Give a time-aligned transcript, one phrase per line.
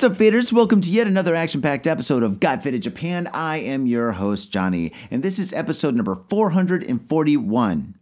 [0.00, 0.50] What's up, faders?
[0.50, 3.26] Welcome to yet another action packed episode of Got Faded Japan.
[3.34, 7.98] I am your host, Johnny, and this is episode number 441.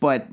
[0.00, 0.26] But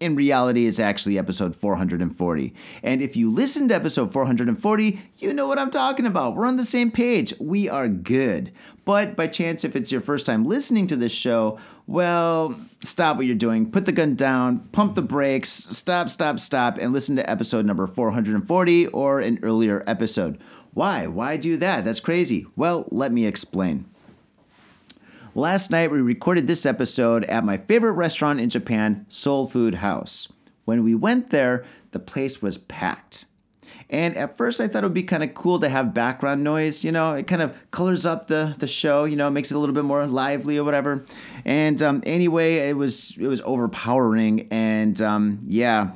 [0.00, 2.54] in reality, it's actually episode 440.
[2.82, 6.34] And if you listen to episode 440, you know what I'm talking about.
[6.34, 7.34] We're on the same page.
[7.38, 8.50] We are good.
[8.86, 13.26] But by chance, if it's your first time listening to this show, well, stop what
[13.26, 17.30] you're doing, put the gun down, pump the brakes, stop, stop, stop, and listen to
[17.30, 20.40] episode number 440 or an earlier episode.
[20.72, 21.06] Why?
[21.08, 21.84] Why do that?
[21.84, 22.46] That's crazy.
[22.56, 23.89] Well, let me explain.
[25.36, 30.26] Last night, we recorded this episode at my favorite restaurant in Japan, Soul Food House.
[30.64, 33.26] When we went there, the place was packed.
[33.88, 36.82] And at first, I thought it would be kind of cool to have background noise.
[36.82, 39.04] You know, it kind of colors up the, the show.
[39.04, 41.04] You know, makes it a little bit more lively or whatever.
[41.44, 44.48] And um, anyway, it was it was overpowering.
[44.50, 45.92] And um, yeah,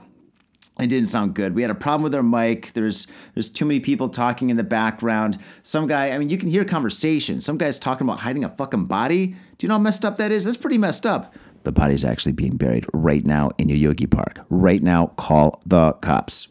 [0.80, 1.54] it didn't sound good.
[1.54, 2.72] We had a problem with our mic.
[2.72, 5.38] There's there's too many people talking in the background.
[5.62, 7.40] Some guy, I mean, you can hear conversation.
[7.40, 9.28] Some guy's talking about hiding a fucking body.
[9.28, 10.44] Do you know how messed up that is?
[10.44, 11.34] That's pretty messed up.
[11.62, 14.40] The body's actually being buried right now in Yoyogi Park.
[14.50, 16.48] Right now, call the cops.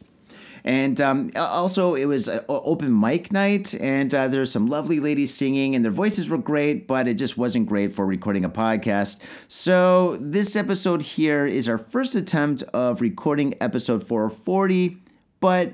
[0.64, 5.76] And um, also, it was open mic night, and uh, there some lovely ladies singing,
[5.76, 9.20] and their voices were great, but it just wasn't great for recording a podcast.
[9.50, 14.98] So, this episode here is our first attempt of recording episode 440,
[15.42, 15.74] but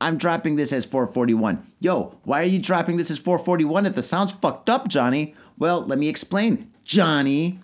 [0.00, 1.66] I'm dropping this as 441.
[1.78, 5.34] Yo, why are you dropping this as 441 if the sound's fucked up, Johnny?
[5.58, 7.60] Well, let me explain, Johnny.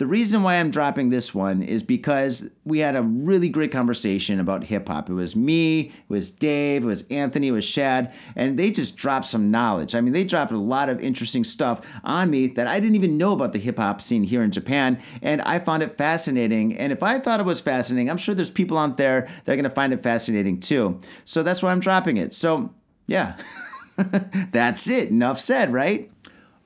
[0.00, 4.40] The reason why I'm dropping this one is because we had a really great conversation
[4.40, 5.10] about hip hop.
[5.10, 8.96] It was me, it was Dave, it was Anthony, it was Shad, and they just
[8.96, 9.94] dropped some knowledge.
[9.94, 13.18] I mean, they dropped a lot of interesting stuff on me that I didn't even
[13.18, 16.74] know about the hip hop scene here in Japan, and I found it fascinating.
[16.78, 19.62] And if I thought it was fascinating, I'm sure there's people out there that are
[19.62, 20.98] to find it fascinating too.
[21.26, 22.32] So that's why I'm dropping it.
[22.32, 22.74] So,
[23.06, 23.36] yeah.
[24.50, 25.10] that's it.
[25.10, 26.10] Enough said, right?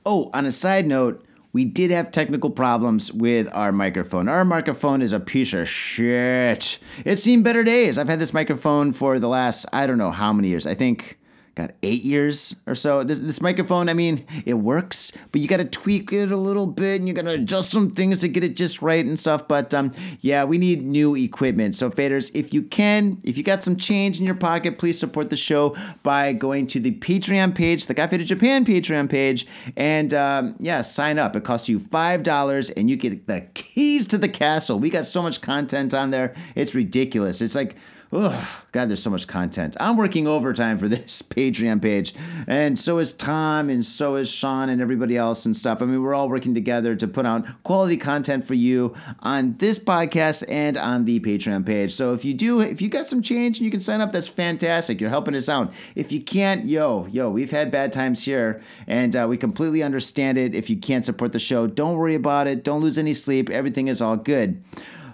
[0.07, 4.29] Oh, on a side note, we did have technical problems with our microphone.
[4.29, 6.79] Our microphone is a piece of shit.
[7.05, 7.97] It's seen better days.
[7.97, 10.67] I've had this microphone for the last, I don't know how many years.
[10.67, 11.17] I think,
[11.55, 13.03] got eight years or so.
[13.03, 16.67] This, this microphone, I mean, it works, but you got to tweak it a little
[16.67, 19.47] bit and you got to adjust some things to get it just right and stuff.
[19.47, 21.77] But um, yeah, we need new equipment.
[21.77, 25.31] So, faders, if you can, if you got some change in your pocket, please support
[25.31, 30.13] the show by going to the Patreon page, the Got Faded Japan Patreon page, and
[30.13, 31.37] um, yeah, sign up.
[31.37, 34.79] It costs you $5 and you get the keys to the castle.
[34.79, 36.35] We got so much content on there.
[36.55, 37.41] It's ridiculous.
[37.41, 37.77] It's like,
[38.15, 39.77] Ugh, God, there's so much content.
[39.81, 42.15] I'm working overtime for this Patreon page,
[42.47, 45.83] and so is Tom, and so is Sean, and everybody else and stuff.
[45.83, 49.81] I mean, we're all working together to put out quality content for you on this
[49.81, 51.93] podcast and on the Patreon page.
[51.93, 54.29] So if you do, if you got some change and you can sign up, that's
[54.29, 55.01] fantastic.
[55.01, 55.73] You're helping us out.
[55.97, 60.39] If you can't, yo, yo, we've had bad times here, and uh, we completely understand
[60.39, 60.55] it.
[60.55, 62.63] If you can't support the show, don't worry about it.
[62.63, 63.51] Don't lose any sleep.
[63.51, 64.63] Everything is all good.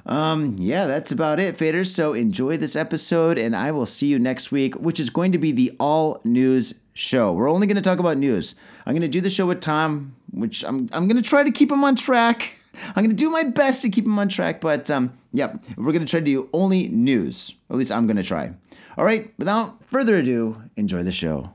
[0.06, 1.88] Um, yeah, that's about it, faders.
[1.88, 5.38] So enjoy this episode, and I will see you next week, which is going to
[5.38, 7.32] be the all news show.
[7.32, 8.54] We're only going to talk about news.
[8.86, 11.50] I'm going to do the show with Tom, which I'm I'm going to try to
[11.50, 12.54] keep him on track.
[12.96, 15.92] I'm going to do my best to keep him on track, but um, yep, we're
[15.92, 17.54] going to try to do only news.
[17.68, 18.52] At least I'm going to try.
[18.96, 21.52] All right, without further ado, enjoy the show.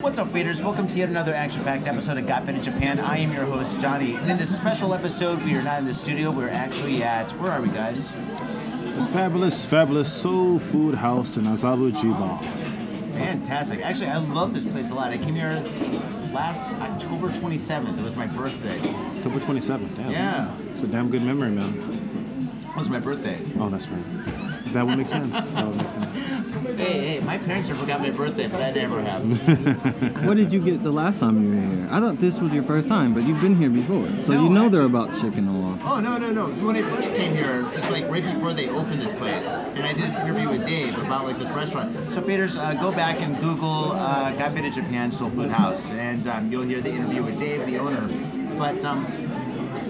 [0.00, 0.62] What's up, faders?
[0.62, 3.00] Welcome to yet another action-packed episode of Got Faded Japan.
[3.00, 5.92] I am your host, Johnny, and in this special episode, we are not in the
[5.92, 6.30] studio.
[6.30, 8.12] We're actually at where are we, guys?
[8.12, 12.38] The fabulous, fabulous Soul Food House in Azabu Juban.
[13.14, 13.80] Fantastic.
[13.80, 15.10] Actually, I love this place a lot.
[15.10, 15.60] I came here
[16.32, 17.98] last October 27th.
[17.98, 18.78] It was my birthday.
[19.16, 19.96] October 27th.
[19.96, 20.12] Damn.
[20.12, 20.56] Yeah.
[20.74, 21.74] It's a damn good memory, man.
[22.70, 23.40] It was my birthday.
[23.58, 24.04] Oh, that's right.
[24.74, 25.32] That would make sense.
[25.32, 26.27] That would make sense.
[26.78, 29.24] Hey, hey, my parents have forgot my birthday, but I never have.
[30.26, 31.88] What did you get the last time you were here?
[31.90, 34.50] I thought this was your first time, but you've been here before, so No, you
[34.50, 35.80] know they're actually- about chicken off.
[35.84, 36.46] Oh no no no!
[36.64, 39.92] When I first came here, it's like right before they opened this place, and I
[39.92, 41.92] did an interview with Dave about like this restaurant.
[42.12, 46.26] So Faders, uh, go back and Google uh, Got Faded Japan Soul Food House, and
[46.28, 48.06] um, you'll hear the interview with Dave, the owner.
[48.56, 49.04] But um,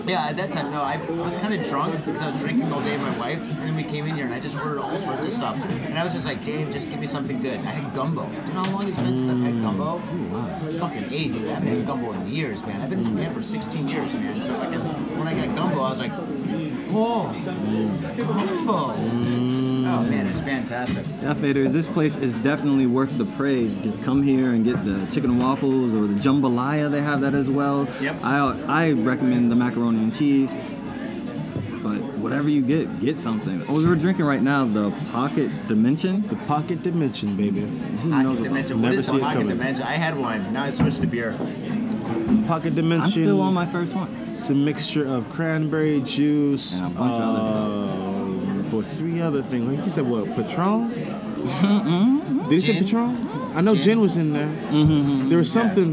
[0.08, 2.72] Yeah, at that time, no, I, I was kind of drunk because I was drinking
[2.72, 4.78] all day with my wife, and then we came in here and I just ordered
[4.78, 5.62] all sorts of stuff.
[5.70, 7.58] And I was just like, Dave, just give me something good.
[7.60, 8.26] I had gumbo.
[8.26, 9.98] Do you know how long it's been since I've had gumbo?
[10.78, 11.48] Fucking eight, dude.
[11.48, 12.80] I haven't had gumbo in years, man.
[12.80, 14.40] I've been in Japan for 16 years, man.
[14.40, 16.12] So when I got gumbo, I was like,
[16.90, 17.30] oh,
[18.16, 18.94] gumbo.
[18.94, 19.57] Mm.
[19.90, 21.06] Oh, man, it's fantastic.
[21.22, 23.80] Yeah, Faders, this place is definitely worth the praise.
[23.80, 26.90] Just come here and get the chicken and waffles or the jambalaya.
[26.90, 27.88] They have that as well.
[28.00, 28.16] Yep.
[28.22, 30.54] I I recommend the macaroni and cheese.
[31.82, 33.64] But whatever you get, get something.
[33.68, 36.26] Oh, we're drinking right now the Pocket Dimension.
[36.26, 37.60] The pocket dimension, baby.
[37.60, 38.82] Who Pocket dimension.
[38.82, 39.48] What Never is see the it pocket coming.
[39.56, 39.84] dimension?
[39.84, 40.52] I had one.
[40.52, 41.32] Now I switched to beer.
[42.46, 43.04] Pocket dimension.
[43.04, 44.08] I'm still on my first one.
[44.32, 46.78] It's a mixture of cranberry juice.
[46.78, 48.07] And a bunch of other uh,
[48.70, 49.68] But three other things.
[49.68, 50.26] Like you said, what?
[50.36, 50.90] Patron?
[52.48, 52.84] Did he say Gin?
[52.84, 53.28] Patron?
[53.54, 53.82] I know Gin?
[53.84, 54.48] gin, was in there.
[55.28, 55.92] There was something.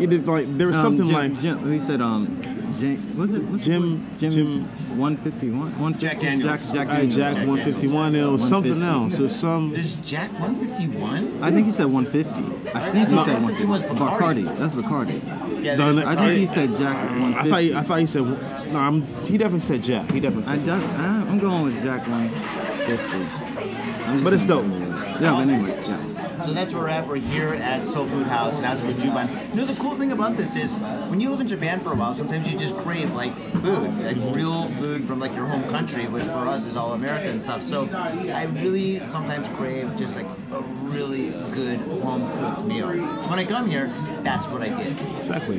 [0.00, 0.46] You did like.
[0.58, 1.40] There was something Um, Jim, like.
[1.40, 2.40] Jim, he said um,
[2.78, 3.42] Jim, what's it?
[3.44, 4.64] What's Jim- Jim, Jim-
[4.96, 6.70] 151, 150, Jack Daniels.
[6.70, 7.16] Jack, Jack Daniels.
[7.16, 8.14] Jack 151.
[8.14, 9.18] It was something else.
[9.18, 9.70] It was some.
[9.72, 11.42] There's Jack 151?
[11.42, 12.70] I think he said 150.
[12.74, 13.94] I think he No, said 150 was 150.
[14.04, 14.44] Bacardi.
[14.44, 14.58] Bacardi.
[14.58, 15.20] That's Bacardi.
[15.64, 16.10] Yeah, Done there's it.
[16.10, 17.50] I think he said Jack I 150.
[17.50, 17.60] thought.
[17.62, 18.24] He, I thought he said.
[18.72, 20.10] No, I'm, he definitely said Jack.
[20.10, 20.66] He definitely I said.
[20.66, 24.04] def- I- I'm going with Jack 150.
[24.04, 25.20] I'm just But it's saying- dope.
[25.20, 26.10] Yeah, but anyways, yeah.
[26.44, 27.06] So that's where we're at.
[27.08, 29.30] We're here at Soul Food House in Azabu Juban.
[29.50, 30.72] You know, the cool thing about this is
[31.08, 34.16] when you live in Japan for a while, sometimes you just crave like food, like
[34.36, 37.62] real food from like your home country, which for us is all American stuff.
[37.62, 42.88] So I really sometimes crave just like a really good home cooked meal.
[42.88, 43.86] When I come here,
[44.24, 44.96] that's what I did.
[45.18, 45.58] Exactly.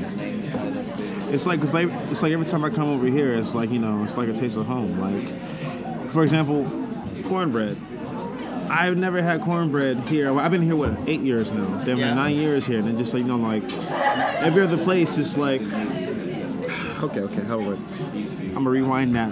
[1.33, 3.79] It's like it's like it's like every time I come over here, it's like you
[3.79, 4.97] know, it's like a taste of home.
[4.99, 5.27] Like,
[6.11, 6.65] for example,
[7.23, 7.77] cornbread.
[8.69, 10.37] I've never had cornbread here.
[10.37, 11.65] I've been here what eight years now.
[11.85, 12.13] Damn Yeah.
[12.13, 13.63] nine years here, and then just like you know, like
[14.41, 15.61] every other place is like.
[17.03, 17.77] Okay, okay, how would
[18.13, 19.29] I'm gonna rewind that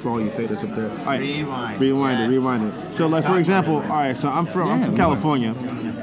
[0.00, 0.88] for all you faders up there.
[0.90, 1.80] All right, Rewind.
[1.82, 2.94] rewind it, rewind it.
[2.94, 4.96] So, like for example, all right, so I'm from I'm from.
[4.96, 5.50] California.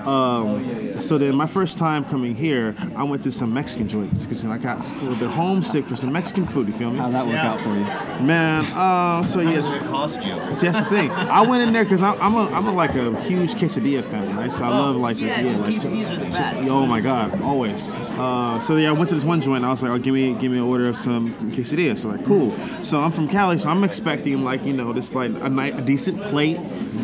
[0.05, 4.43] Um, so then my first time coming here, I went to some Mexican joints because
[4.45, 6.67] I got a little bit homesick for some Mexican food.
[6.67, 6.99] You feel me?
[6.99, 7.51] How'd that work Yeah.
[7.53, 8.25] out for you?
[8.25, 9.63] Man, uh, so How yes.
[9.65, 10.33] did it cost you?
[10.53, 11.11] See, that's the thing.
[11.11, 14.35] I went in there because I'm, I'm a I'm a, like a huge quesadilla fan,
[14.35, 14.51] right?
[14.51, 16.63] So I love like Oh, yeah, the, dude, like quesadillas are the best.
[16.69, 17.89] Oh my god, always.
[17.89, 19.57] Uh, so yeah, I went to this one joint.
[19.57, 21.99] And I was like, oh, give me give me an order of some quesadillas.
[21.99, 22.51] So like, cool.
[22.83, 25.81] So I'm from Cali, so I'm expecting like you know this like a, ni- a
[25.81, 26.57] decent plate,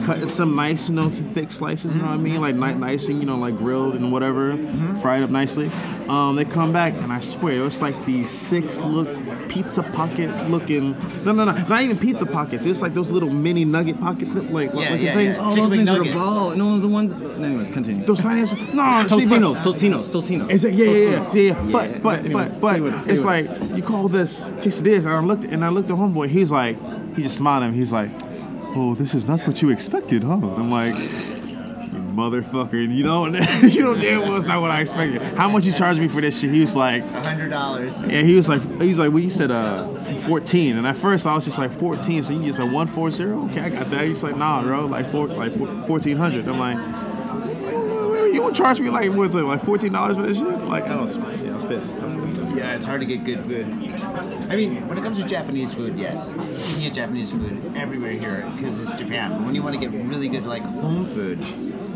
[0.05, 1.93] cut some nice you know thick slices.
[1.93, 2.41] You know what I mean?
[2.41, 4.57] Like ni- nice and you know like grilled and whatever,
[4.97, 5.69] fried up nicely.
[6.07, 9.07] Um, they come back and I swear it was like the six look
[9.49, 10.91] pizza pocket looking.
[11.23, 12.65] No no no, not even pizza pockets.
[12.65, 15.37] It's like those little mini nugget pocket like Yeah, looking yeah, things.
[15.37, 15.43] yeah.
[15.45, 16.13] Oh, Chicken those things are McNuggets.
[16.13, 16.55] ball.
[16.55, 17.13] No, the ones.
[17.13, 18.05] Anyways, continue.
[18.05, 18.41] Those tiny.
[18.41, 18.45] No,
[19.07, 20.49] Totinos, Totinos, Totinos.
[20.49, 20.73] Is it?
[20.73, 21.71] Yeah, yeah, yeah, yeah, yeah.
[21.71, 23.25] But, but, anyways, but, but, it, it's it.
[23.25, 23.45] like
[23.75, 26.27] you call this quesadillas, and I looked, and I looked at homeboy.
[26.29, 26.77] He's like,
[27.15, 27.77] he just smiled at me.
[27.77, 28.09] He's like,
[28.75, 31.32] "Oh, this is not what you expected, huh?" I'm like, "You
[32.13, 33.25] motherfucker," and you know,
[33.61, 35.21] you know damn well it's not what I expected.
[35.21, 36.51] How much you charged me for this shit?
[36.51, 38.11] He was like, $100.
[38.11, 39.89] yeah, he was like, he was like, well, you said uh,
[40.25, 43.23] 14, and at first I was just like 14, so you just a 140.
[43.51, 44.05] Okay, I got that.
[44.05, 46.47] He's like, nah, bro, like four, like 1400.
[46.47, 46.77] I'm like.
[48.33, 50.47] You would charge me like what's it like fourteen dollars for this shit?
[50.65, 51.93] Like I was, yeah, I was pissed.
[51.99, 52.55] I was pissed.
[52.55, 53.67] Yeah, it's hard to get good food.
[54.49, 58.13] I mean, when it comes to Japanese food, yes, you can get Japanese food everywhere
[58.13, 59.33] here because it's Japan.
[59.33, 61.39] But when you want to get really good, like home food,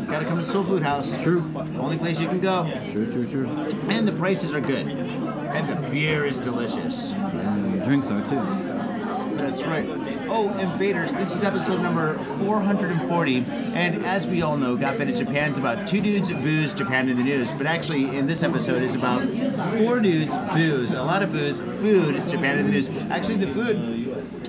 [0.08, 1.16] gotta come to Soul Food House.
[1.22, 1.44] True.
[1.78, 3.48] Only place you can go, True, true, true.
[3.88, 7.10] and the prices are good, and the beer is delicious.
[7.10, 8.78] Yeah, the drinks are too.
[9.36, 9.86] That's right.
[10.28, 13.44] Oh, and Faders, this is episode number 440.
[13.74, 17.22] And as we all know, Got in Japan's about two dudes, booze, Japan in the
[17.22, 17.52] news.
[17.52, 19.22] But actually, in this episode, is about
[19.78, 22.90] four dudes, booze, a lot of booze, food, Japan in the news.
[23.10, 23.97] Actually, the food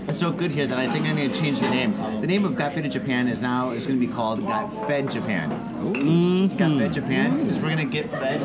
[0.09, 1.95] is so good here that I think I'm going to change the name.
[2.21, 5.11] The name of Got Faded Japan is now is going to be called Got Fed
[5.11, 5.49] Japan.
[6.57, 8.41] Got Fed Japan because we're going to get fed.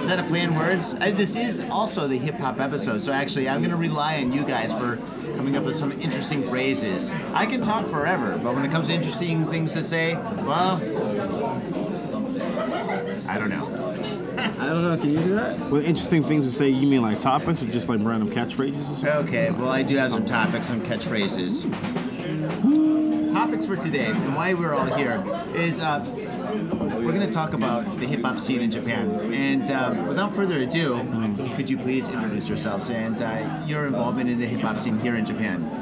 [0.00, 0.94] Is that a play on words?
[1.00, 4.32] I, this is also the hip hop episode, so actually, I'm going to rely on
[4.32, 4.96] you guys for
[5.36, 7.12] coming up with some interesting phrases.
[7.32, 10.76] I can talk forever, but when it comes to interesting things to say, well,
[13.28, 13.91] I don't know.
[14.42, 14.96] I don't know.
[14.96, 15.58] Can you do that?
[15.70, 16.68] Well, interesting things to say.
[16.68, 19.08] You mean like topics or just like random catchphrases or something?
[19.08, 21.62] Okay, well, I do have some topics, some catchphrases.
[23.32, 26.04] Topics for today and why we're all here is uh,
[26.96, 29.32] we're going to talk about the hip hop scene in Japan.
[29.32, 31.02] And uh, without further ado,
[31.56, 35.16] could you please introduce yourselves and uh, your involvement in the hip hop scene here
[35.16, 35.81] in Japan?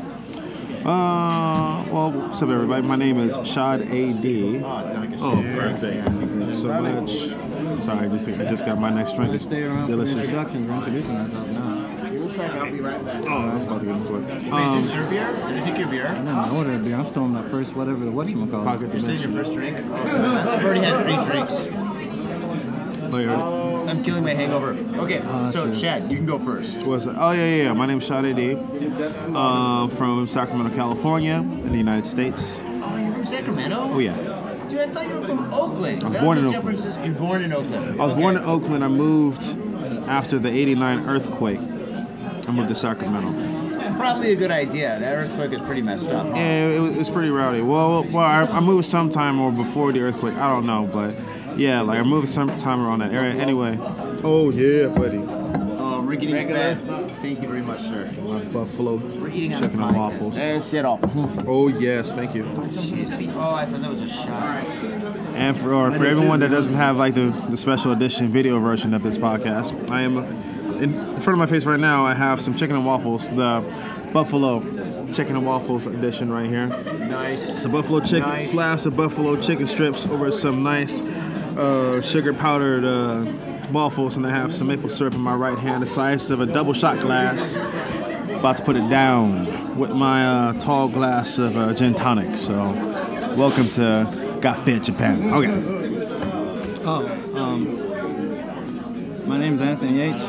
[0.85, 2.81] Uh, well, what's up, everybody?
[2.87, 4.63] My name is Shad A.D.
[4.65, 5.17] Oh, thank you.
[5.21, 6.05] Oh, perfect.
[6.07, 7.83] Thank you so much.
[7.85, 9.31] Sorry, I just I just got my next drink.
[9.31, 10.21] Let's It's stay around for the delicious.
[10.31, 10.69] introductions.
[10.69, 11.77] We're introducing ourselves now.
[12.25, 12.61] a second.
[12.63, 13.23] I'll be right back.
[13.25, 14.25] Oh, I was about to get into it.
[14.45, 15.33] Wait, Um, is this your beer?
[15.49, 16.07] Did you take your beer?
[16.07, 16.97] I didn't order a beer.
[16.97, 18.65] I'm still on that first whatever the whatchamacallit.
[18.65, 19.33] pocket You're saying dimension.
[19.35, 19.77] your first drink?
[19.79, 21.67] I've already had three drinks.
[23.11, 23.39] Players.
[23.89, 24.73] I'm killing my hangover.
[25.03, 25.73] Okay, Ah, so.
[25.73, 26.83] Shad, you can go first.
[26.85, 27.15] What's it?
[27.19, 27.73] Oh yeah, yeah, yeah.
[27.73, 28.57] My name's Sade D.
[29.35, 32.63] Uh, from Sacramento, California, in the United States.
[32.65, 33.91] Oh, you're from Sacramento?
[33.95, 34.17] Oh yeah.
[34.69, 36.05] Dude, I thought you were from Oakland.
[36.05, 36.79] I'm born in San Oakland.
[36.81, 37.05] Francisco?
[37.05, 38.01] You're born in Oakland.
[38.01, 38.21] I was Okay.
[38.23, 38.85] born in Oakland.
[38.85, 39.43] I moved
[40.09, 41.61] after the '89 earthquake.
[42.49, 43.59] I moved to Sacramento.
[43.97, 44.99] Probably a good idea.
[44.99, 46.27] That earthquake is pretty messed up.
[46.29, 47.61] Yeah, it was, it's pretty rowdy.
[47.61, 50.37] Well, well, I, I moved sometime or before the earthquake.
[50.37, 51.15] I don't know, but
[51.61, 53.33] yeah, like I moved sometime around that area.
[53.35, 53.79] Anyway.
[54.25, 55.19] Oh yeah, buddy.
[55.83, 56.79] Oh, we're getting fat.
[57.21, 58.11] Thank you very much, sir.
[58.23, 59.99] My buffalo We're eating on a chicken and podcast.
[59.99, 60.39] waffles.
[60.39, 61.01] And sit off.
[61.47, 62.45] Oh yes, thank you.
[62.45, 63.35] Jeez.
[63.35, 64.65] Oh, I thought that was a shot.
[65.37, 68.95] And for or for everyone that doesn't have like the, the special edition video version
[68.95, 70.17] of this podcast, I am
[70.83, 72.05] in, in front of my face right now.
[72.07, 73.61] I have some chicken and waffles, the
[74.13, 74.61] buffalo
[75.13, 76.69] chicken and waffles edition right here.
[76.99, 77.49] Nice.
[77.51, 78.51] It's a buffalo chicken, Nice.
[78.51, 81.01] slabs of buffalo chicken strips over some nice
[81.57, 83.25] uh, sugar powdered uh,
[83.73, 86.47] waffles, and I have some maple syrup in my right hand, a size of a
[86.47, 87.57] double shot glass.
[87.57, 92.39] About to put it down with my uh, tall glass of uh, gin tonic.
[92.39, 92.73] So,
[93.37, 95.33] welcome to Got Fit Japan.
[95.33, 95.51] Okay.
[96.83, 100.21] Oh, um, my name's Anthony H.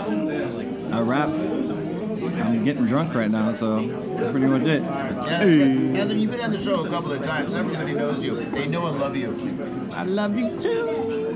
[0.91, 1.50] I rap.
[2.23, 4.81] I'm getting drunk right now, so that's pretty much it.
[4.83, 7.53] Anthony, Anthony, you've been on the show a couple of times.
[7.53, 8.35] Everybody knows you.
[8.45, 9.31] They know and love you.
[9.93, 11.27] I love you too.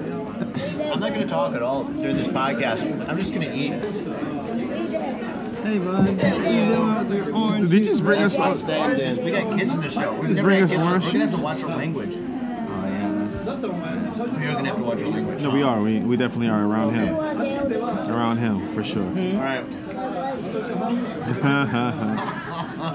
[0.92, 3.08] I'm not going to talk at all during this podcast.
[3.10, 3.72] I'm just going to eat.
[5.66, 6.06] Hey, bud.
[6.06, 7.70] What you doing out there, orange?
[7.72, 8.38] Did you just bring us?
[8.38, 9.20] Oranges.
[9.20, 10.14] We got kids in the show.
[10.14, 11.64] We've Just never bring had us kids on- orange We're going to have to watch
[11.64, 12.16] our language.
[12.16, 13.36] Oh, yeah, that's.
[13.46, 15.42] We're going to have to watch our language.
[15.42, 15.82] No, we are.
[15.82, 17.16] We, we definitely are around him.
[17.16, 19.04] Around him, for sure.
[19.06, 19.66] All right.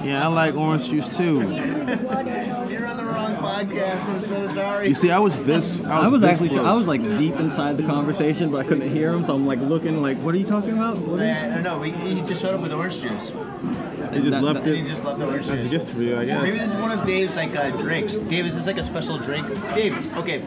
[0.03, 1.41] Yeah, I like orange juice too.
[1.41, 4.07] You're on the wrong podcast.
[4.07, 4.87] I'm so sorry.
[4.87, 5.81] You see, I was this.
[5.81, 6.65] I was, I was this actually, close.
[6.65, 9.59] I was like deep inside the conversation, but I couldn't hear him, so I'm like
[9.59, 10.97] looking, like, what are you talking about?
[10.97, 11.31] What are you?
[11.31, 11.77] I don't know.
[11.77, 13.31] We, he just showed up with orange juice.
[13.31, 16.17] He just that- left And he just left the orange That's a gift for you,
[16.17, 16.41] I guess.
[16.41, 16.67] Maybe guess.
[16.67, 18.13] this is one of Dave's like uh, drinks.
[18.15, 19.47] Dave, is this like a special drink?
[19.75, 20.37] Dave, okay,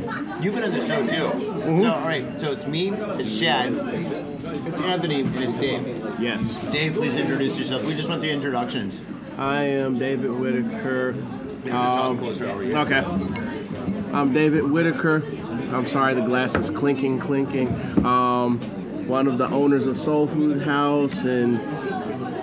[0.40, 1.38] you've been on the show too.
[1.38, 1.80] Mm-hmm.
[1.80, 6.03] So all right, so it's me, it's Shad, it's Anthony, and it's Dave.
[6.18, 6.54] Yes.
[6.66, 7.84] Dave, please introduce yourself.
[7.84, 9.02] We just went through introductions.
[9.36, 11.10] I am David Whitaker.
[11.70, 12.76] Um, closer over here.
[12.78, 13.02] Okay.
[14.12, 15.22] I'm David Whitaker.
[15.72, 17.68] I'm sorry, the glass is clinking, clinking.
[18.06, 18.60] Um,
[19.08, 21.60] one of the owners of Soul Food House and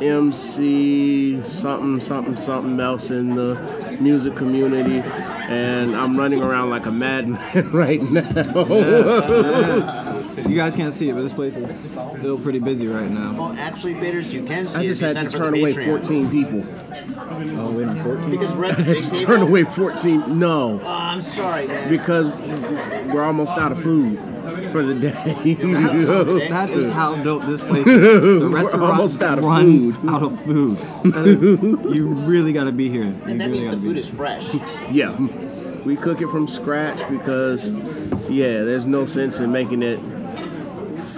[0.03, 3.55] MC something, something, something else in the
[4.01, 4.99] music community.
[4.99, 10.01] And I'm running around like a madman right now.
[10.37, 13.33] You guys can't see it, but this place is still pretty busy right now.
[13.33, 15.85] Well, actually, Faders, you can see I it just if had to turn away Patreon.
[15.85, 16.65] 14 people.
[17.59, 18.29] Oh, wait, 14?
[18.29, 19.25] Because we're at the big It's table.
[19.33, 20.39] turn away 14.
[20.39, 20.79] No.
[20.83, 21.89] Oh, I'm sorry, man.
[21.89, 22.29] because
[23.13, 24.19] we're almost out of food
[24.71, 25.11] for the day.
[26.49, 28.39] That is how dope this place is.
[28.41, 30.09] The restaurant almost out of runs food.
[30.09, 30.77] out of food.
[31.05, 33.03] That is- you really got to be here.
[33.03, 34.03] You and that really means the gotta be food here.
[34.03, 34.53] is fresh.
[34.91, 35.17] yeah,
[35.85, 37.73] we cook it from scratch because,
[38.29, 39.99] yeah, there's no sense in making it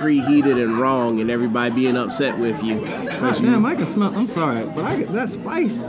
[0.04, 2.82] preheated and wrong and everybody being upset with you.
[3.20, 4.14] 'Cause you- Damn, I can smell.
[4.16, 5.86] I'm sorry, but I get that spice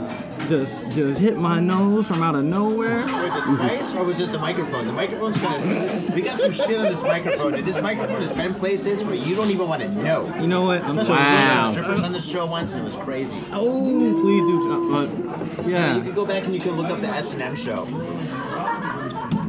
[0.47, 2.99] just just hit my nose from out of nowhere.
[2.99, 4.85] Wait, the spice or was it the microphone?
[4.85, 6.13] The microphone's kind of.
[6.13, 7.53] We got some shit on this microphone.
[7.55, 7.65] Dude.
[7.65, 10.31] This microphone has been places where you don't even want to know.
[10.39, 10.83] You know what?
[10.83, 11.71] I'm Trust so me, we had Wow.
[11.71, 13.37] strippers on the show once and it was crazy.
[13.51, 14.91] Oh, please do.
[14.91, 17.55] But You yeah, can go back and you can look up the S and M
[17.55, 17.87] show.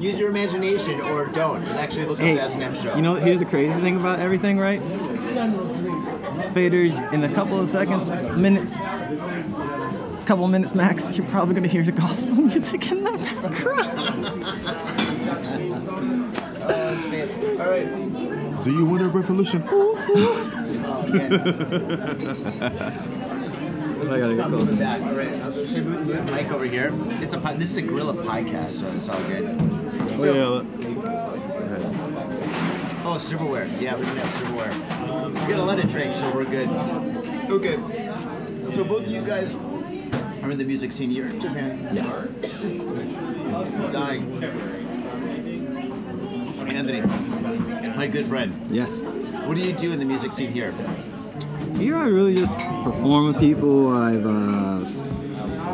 [0.00, 1.64] Use your imagination or don't.
[1.64, 2.96] Just actually look hey, up the S and M show.
[2.96, 4.80] you know, here's the crazy thing about everything, right?
[6.52, 8.76] Faders in a couple of seconds, minutes,
[10.26, 14.44] couple minutes max, you're probably gonna hear the gospel music in the background.
[16.66, 18.64] All right.
[18.64, 19.62] Do you want a revolution?
[19.70, 23.22] Oh, man.
[23.98, 24.78] I gotta get Moving close.
[24.78, 25.00] back.
[25.02, 25.32] All right.
[25.32, 26.90] I'm just gonna move the mic over here.
[27.22, 29.44] It's a pi- this is a gorilla podcast, so it's all good.
[30.18, 30.66] Oh, yeah, look.
[33.04, 33.66] Oh, silverware.
[33.80, 34.72] Yeah, we can have silverware.
[35.30, 36.68] We got a lot of drinks, so we're good.
[37.50, 37.76] Okay.
[38.74, 39.54] So both of you guys
[40.42, 41.88] are in the music scene here in Japan.
[41.92, 42.28] Yes.
[43.92, 44.42] Dying.
[46.68, 47.00] Anthony,
[47.96, 48.52] my good friend.
[48.70, 49.02] Yes.
[49.02, 50.74] What do you do in the music scene here?
[51.78, 52.52] Here I really just
[52.84, 53.88] perform with people.
[53.94, 54.84] I've uh,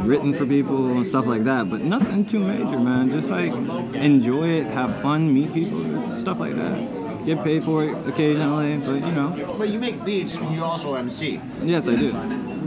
[0.05, 3.11] written for people and stuff like that, but nothing too major, man.
[3.11, 3.53] Just like
[3.95, 7.25] enjoy it, have fun, meet people, stuff like that.
[7.25, 10.95] get paid for it occasionally, but you know, But you make beats and you also
[10.95, 11.41] MC.
[11.63, 12.11] yes, I do.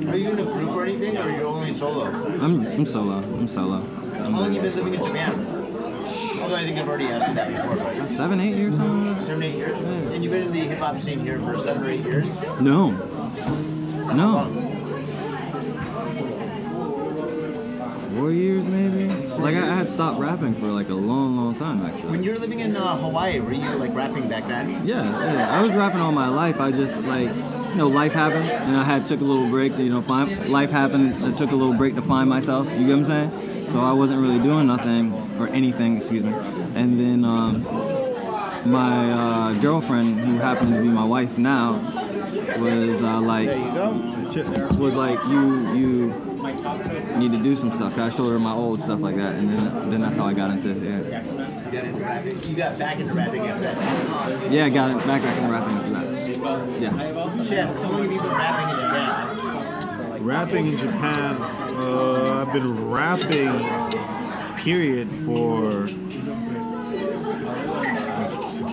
[0.10, 2.06] Are you in a group or anything, or are you only solo?
[2.06, 3.18] I'm I'm solo.
[3.18, 3.82] I'm solo.
[3.82, 5.34] How long have you been living in Japan?
[6.42, 9.56] Although I think I've already asked you that before, Seven, eight years, something seven, eight
[9.58, 9.78] years?
[9.80, 12.40] And you've been in the hip hop scene here for seven or eight years?
[12.62, 12.94] No.
[14.14, 14.48] No.
[18.16, 19.06] Four years maybe.
[19.36, 22.12] Like I, I had stopped rapping for like a long, long time actually.
[22.12, 24.86] When you were living in uh, Hawaii, were you like rapping back then?
[24.86, 25.58] Yeah, yeah.
[25.58, 26.60] I was rapping all my life.
[26.60, 29.84] I just like, you know, life happened, and I had took a little break to,
[29.84, 31.14] you know, find life happened.
[31.26, 32.70] I took a little break to find myself.
[32.72, 33.70] You get what I'm saying?
[33.70, 36.32] So I wasn't really doing nothing or anything, excuse me.
[36.76, 37.64] And then um,
[38.66, 41.82] my uh, girlfriend, who happened to be my wife now,
[42.60, 43.50] was uh, like,
[44.78, 46.14] was like, you you
[47.18, 47.98] need to do some stuff.
[47.98, 50.52] I showed her my old stuff like that, and then then that's how I got
[50.52, 50.78] into it.
[50.78, 51.24] Yeah.
[51.66, 52.42] You got into rapping?
[52.44, 54.52] You got back into rapping after that?
[54.52, 56.06] Yeah, I got it back back in rapping after that.
[56.80, 57.44] Yeah.
[57.44, 60.26] Shit, how long have you been rapping in Japan?
[60.26, 66.05] Rapping in Japan, uh, I've been rapping, period, for since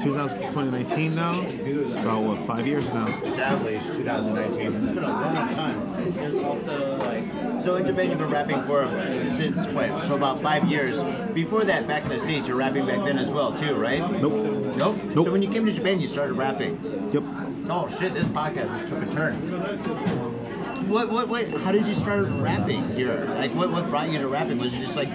[0.03, 1.33] 2000 2019 now.
[1.47, 3.07] It's about what five years now.
[3.21, 4.85] Sadly, 2019.
[4.85, 6.13] It's been a long time.
[6.15, 7.63] There's also like.
[7.63, 8.85] So in Japan, you've been rapping for
[9.31, 11.01] since wait, so about five years.
[11.33, 14.01] Before that, back in the states, you're rapping back then as well, too, right?
[14.01, 14.77] Nope.
[14.77, 14.97] Nope.
[15.05, 15.27] Nope.
[15.27, 17.09] So when you came to Japan, you started rapping.
[17.13, 17.23] Yep.
[17.69, 18.13] Oh shit!
[18.13, 19.37] This podcast just took a turn.
[20.89, 21.13] What?
[21.13, 21.29] What?
[21.29, 21.49] What?
[21.63, 23.25] How did you start rapping here?
[23.39, 23.71] Like, what?
[23.71, 24.59] What brought you to rapping?
[24.59, 25.11] Was it just like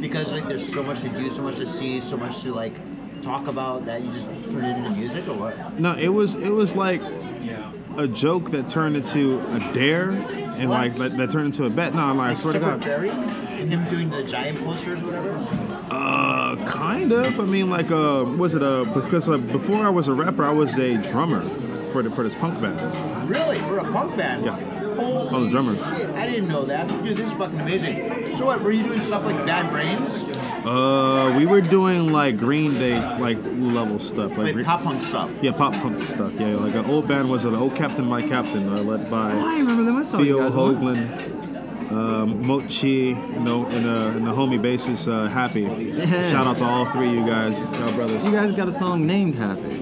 [0.00, 2.74] because like there's so much to do, so much to see, so much to like
[3.22, 5.78] talk about that you just turned it into music, or what?
[5.78, 7.00] No, it was it was like
[7.96, 11.94] a joke that turned into a dare, and like that, that turned into a bet.
[11.94, 12.84] No, I'm like, I swear to Super God.
[12.84, 13.10] Fairy?
[13.10, 15.46] Him doing the giant posters, or whatever.
[15.90, 17.38] Uh, kind of.
[17.38, 20.52] I mean, like, uh, was it a because uh, before I was a rapper, I
[20.52, 21.42] was a drummer
[21.92, 23.28] for the, for this punk band.
[23.28, 23.58] Really?
[23.60, 24.44] For a punk band?
[24.44, 24.58] Yeah.
[24.94, 25.76] Holy I was a drummer.
[25.76, 26.88] Shit, I didn't know that.
[27.02, 28.21] Dude, this is fucking amazing.
[28.36, 28.60] So what?
[28.62, 30.24] Were you doing stuff like Bad Brains,
[30.64, 35.02] Uh, we were doing like Green Day like level stuff, like, like Green- pop punk
[35.02, 35.30] stuff?
[35.42, 36.32] yeah, pop punk stuff.
[36.38, 39.54] Yeah, like an old band was an old Captain My Captain, uh, led by Oh,
[39.56, 39.96] I remember them.
[39.96, 40.98] I saw you Theo guys once.
[40.98, 45.66] Hoagland, um, Mochi, you know, and, uh, and the homie bassist uh, Happy.
[46.30, 48.24] Shout out to all three of you guys, y'all brothers.
[48.24, 49.78] You guys got a song named Happy.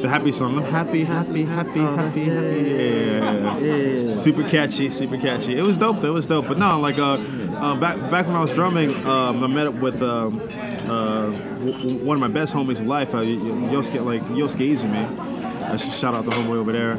[0.00, 0.56] The happy song.
[0.56, 3.66] I'm happy, happy, happy, Oh, happy, yeah, happy.
[3.66, 4.04] Yeah.
[4.06, 4.10] Yeah.
[4.10, 5.58] Super catchy, super catchy.
[5.58, 6.08] It was dope though.
[6.12, 6.48] It was dope.
[6.48, 7.18] But no, like uh,
[7.60, 10.40] uh back back when I was drumming, um, I met up with um,
[10.88, 15.18] uh, w- one of my best homies in life, uh, Yosuke, like Yosuke Izumi.
[15.68, 16.92] Uh, shout out to homeboy over there.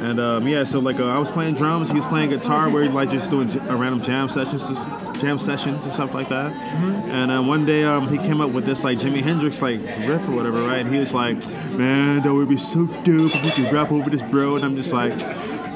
[0.00, 2.68] And um, yeah, so like uh, I was playing drums, he was playing guitar.
[2.68, 4.68] We were like just doing j- uh, random jam sessions,
[5.20, 6.52] jam sessions and stuff like that.
[6.52, 10.28] And uh, one day um, he came up with this like Jimi Hendrix like riff
[10.28, 10.78] or whatever, right?
[10.84, 14.08] And he was like, "Man, that would be so dope if we could rap over
[14.08, 15.18] this, bro." And I'm just like,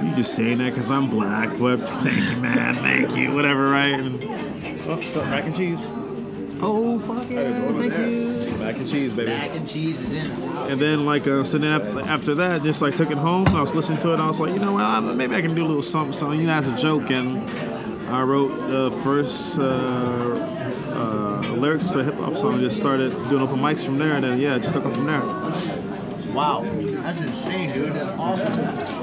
[0.02, 3.98] "You just saying that because I'm black, but thank you, man, thank you, whatever, right?"
[3.98, 4.22] And,
[4.88, 5.86] oh, some mac and cheese.
[6.64, 7.52] Oh fuck yeah!
[7.72, 8.56] Thank you.
[8.58, 9.30] Mac and cheese, baby.
[9.30, 10.30] Mac and cheese is in.
[10.70, 13.48] And then like uh, so then after, after that, just like took it home.
[13.48, 14.14] I was listening to it.
[14.14, 14.84] and I was like, you know what?
[14.84, 16.38] I- maybe I can do a little something, something.
[16.40, 17.10] You know, as a joke.
[17.10, 17.50] And
[18.10, 19.62] I wrote the first uh,
[20.92, 22.60] uh, lyrics to a hip hop song.
[22.60, 24.14] Just started doing open mics from there.
[24.14, 25.20] And then yeah, just took off from there.
[26.32, 26.62] Wow,
[27.02, 27.92] that's insane, dude.
[27.92, 29.01] That's awesome.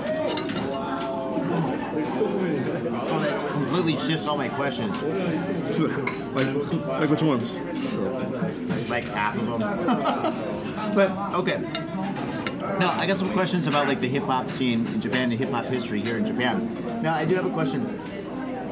[3.69, 5.01] Completely shifts all my questions.
[6.33, 6.47] like
[6.87, 7.59] like which ones?
[8.89, 10.93] Like half of them.
[10.95, 11.59] but okay.
[12.79, 15.51] Now I got some questions about like the hip hop scene in Japan and hip
[15.51, 17.01] hop history here in Japan.
[17.03, 17.81] Now I do have a question.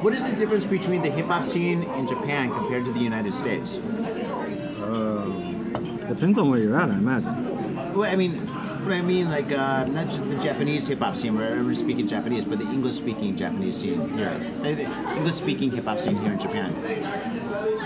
[0.02, 3.36] What is the difference between the hip hop scene in Japan compared to the United
[3.36, 3.78] States?
[3.78, 5.72] Um,
[6.08, 7.94] depends on where you're at, I imagine.
[7.94, 8.36] Well, I mean,
[8.82, 12.08] what I mean, like uh, not just the Japanese hip hop scene where everyone's speaking
[12.08, 16.40] Japanese, but the English speaking Japanese scene here, English speaking hip hop scene here in
[16.40, 16.74] Japan.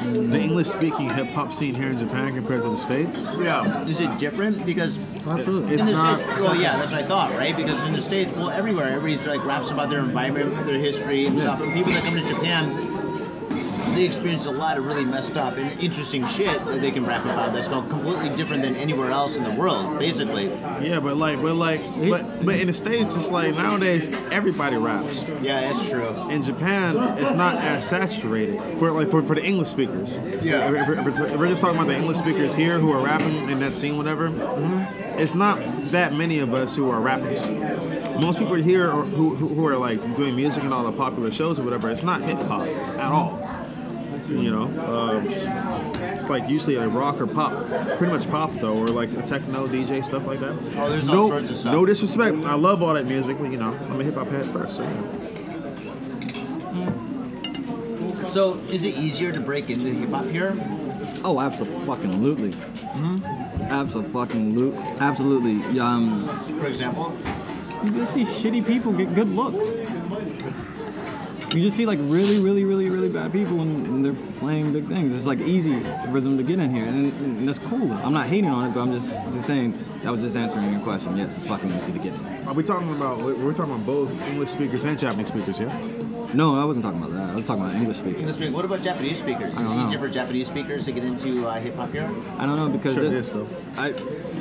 [0.01, 3.21] The English speaking hip hop scene here in Japan compared to the states.
[3.39, 4.65] Yeah, is it different?
[4.65, 5.75] Because Absolutely.
[5.75, 6.17] It's the not.
[6.17, 7.56] states, well, yeah, that's what I thought, right?
[7.56, 11.39] Because in the states, well, everywhere, everybody's like raps about their environment, their history, and
[11.39, 11.62] stuff.
[11.62, 12.90] And people that come to Japan,
[13.95, 17.23] they experience a lot of really messed up and interesting shit that they can rap
[17.25, 17.54] about.
[17.54, 20.47] That's completely different than anywhere else in the world, basically.
[20.82, 25.27] Yeah, but like, but like, but but in the states, it's like nowadays everybody raps.
[25.41, 26.30] Yeah, that's true.
[26.30, 30.17] in Japan, it's not as saturated for like for, for the English speakers.
[30.43, 30.69] Yeah.
[30.71, 33.60] If, if- if we're just talking about the English speakers here who are rapping in
[33.60, 34.30] that scene, whatever.
[34.30, 35.19] Mm-hmm.
[35.19, 35.60] It's not
[35.91, 37.47] that many of us who are rappers.
[38.19, 41.32] Most people here are, who, who who are like doing music and all the popular
[41.32, 41.89] shows or whatever.
[41.89, 43.38] It's not hip hop at all.
[44.32, 47.67] You know, um, it's like usually like rock or pop,
[47.98, 50.52] pretty much pop though, or like a techno DJ stuff like that.
[50.78, 51.74] Oh, there's all no, sorts of stuff.
[51.74, 54.46] No disrespect, I love all that music, but you know, I'm a hip hop head
[54.48, 54.78] first.
[54.78, 54.84] So,
[56.74, 56.94] yeah.
[58.28, 60.56] So, is it easier to break into hip hop here?
[61.24, 62.52] Oh, absolutely.
[62.52, 63.62] Mm-hmm.
[63.63, 64.78] Absolutely.
[65.00, 65.80] Absolutely.
[65.80, 66.28] Um,
[66.60, 67.15] For example,
[67.84, 69.72] you just see shitty people get good looks.
[71.54, 74.86] You just see like really, really, really, really bad people and, and they're playing big
[74.86, 75.14] things.
[75.14, 75.78] It's like easy
[76.10, 77.92] for them to get in here, and, and that's cool.
[77.92, 79.78] I'm not hating on it, but I'm just just saying.
[80.06, 81.18] I was just answering your question.
[81.18, 82.48] Yes, it's fucking easy to get in.
[82.48, 83.20] Are we talking about?
[83.22, 85.70] We're talking about both English speakers and Japanese speakers here.
[86.34, 87.30] No, I wasn't talking about that.
[87.32, 88.20] I was talking about English speakers.
[88.22, 89.52] English speak- What about Japanese speakers?
[89.54, 89.88] Is I it don't know.
[89.88, 92.10] easier for Japanese speakers to get into uh, hip hop here?
[92.38, 93.48] I don't know because Sure it it- is, though.
[93.78, 93.94] I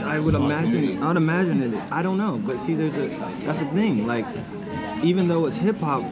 [0.05, 1.83] I would imagine I would imagine it.
[1.91, 3.09] I don't know, but see, there's a
[3.45, 4.07] that's the thing.
[4.07, 4.27] Like,
[5.03, 6.05] even though it's hip hop,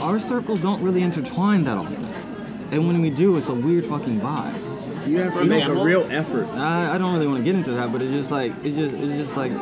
[0.00, 2.04] our circles don't really intertwine that often,
[2.70, 4.60] and when we do, it's a weird fucking vibe.
[5.06, 6.46] You have to make a real effort.
[6.54, 8.94] I, I don't really want to get into that, but it's just like it just
[8.96, 9.52] it's just like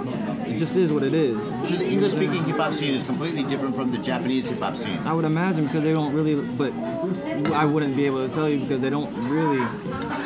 [0.46, 1.36] it just is what it is.
[1.68, 4.76] So the English speaking hip hop scene is completely different from the Japanese hip hop
[4.76, 4.98] scene.
[4.98, 6.72] I would imagine because they don't really, but
[7.52, 9.62] I wouldn't be able to tell you because they don't really.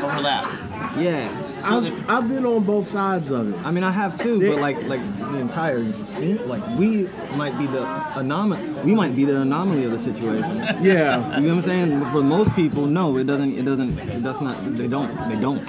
[0.02, 0.98] Overlap.
[0.98, 1.60] Yeah.
[1.60, 3.66] So I've, I've been on both sides of it.
[3.66, 5.00] I mean, I have too, but like, like
[5.32, 7.84] the entire scene, like we might be the
[8.18, 8.66] anomaly.
[8.84, 10.58] We might be the anomaly of the situation.
[10.82, 11.38] Yeah.
[11.38, 12.00] You know what I'm saying?
[12.00, 13.58] But For most people, no, it doesn't.
[13.58, 13.98] It doesn't.
[13.98, 14.56] It does not.
[14.74, 15.14] They don't.
[15.28, 15.64] They don't.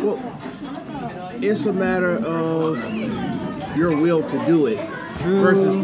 [0.00, 0.18] Well,
[1.42, 2.78] it's a matter of
[3.76, 4.78] your will to do it
[5.18, 5.40] True.
[5.40, 5.74] versus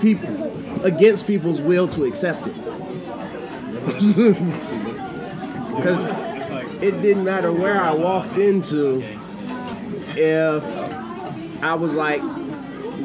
[0.00, 2.54] people against people's will to accept it.
[5.74, 6.06] Because
[6.82, 9.02] it didn't matter where I walked into
[10.14, 10.62] if
[11.62, 12.20] I was like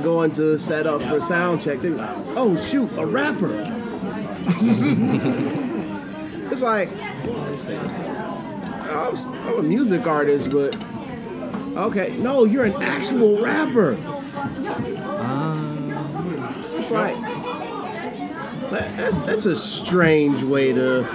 [0.03, 1.79] going to set up for sound check.
[1.81, 3.53] They like, oh shoot, a rapper.
[6.51, 6.89] it's like
[8.89, 10.75] I'm, I'm a music artist, but
[11.77, 13.97] okay, no, you're an actual rapper.
[15.19, 15.73] Ah.
[16.79, 17.15] It's like
[18.71, 21.05] that, that- that's a strange way to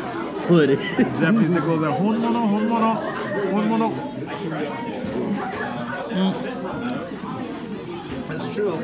[0.47, 0.79] put it.
[1.19, 3.03] Japanese they that honmono, honmono,
[3.53, 3.93] honmono.
[6.13, 6.62] Mm.
[8.43, 8.79] That's true.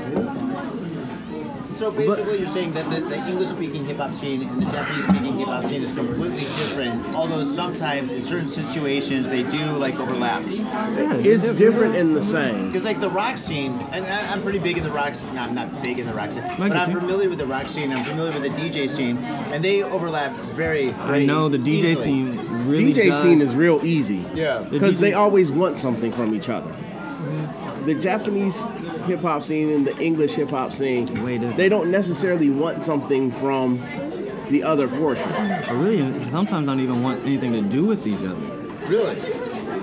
[1.79, 5.81] So basically, you're saying that the, the English-speaking hip-hop scene and the Japanese-speaking hip-hop scene
[5.85, 7.14] is completely different.
[7.14, 10.42] Although sometimes, in certain situations, they do like overlap.
[10.49, 12.66] Yeah, It's different in the same.
[12.66, 15.33] Because like the rock scene, and I, I'm pretty big in the rock scene.
[15.37, 17.92] No, I'm not big in the rock scene, but I'm familiar with the rock scene.
[17.92, 20.92] I'm familiar with the DJ scene, and they overlap very.
[20.94, 22.05] I know the DJ easily.
[22.05, 23.23] scene really DJ does.
[23.23, 24.25] scene is real easy.
[24.35, 24.59] Yeah.
[24.59, 26.75] The Because they always want something from each other.
[27.85, 28.64] The Japanese
[29.09, 33.31] hip hop scene and the English hip hop scene, Way they don't necessarily want something
[33.33, 33.81] from
[34.51, 35.31] the other portion.
[35.33, 38.37] I really sometimes don't even want anything to do with each other.
[38.87, 39.21] Really?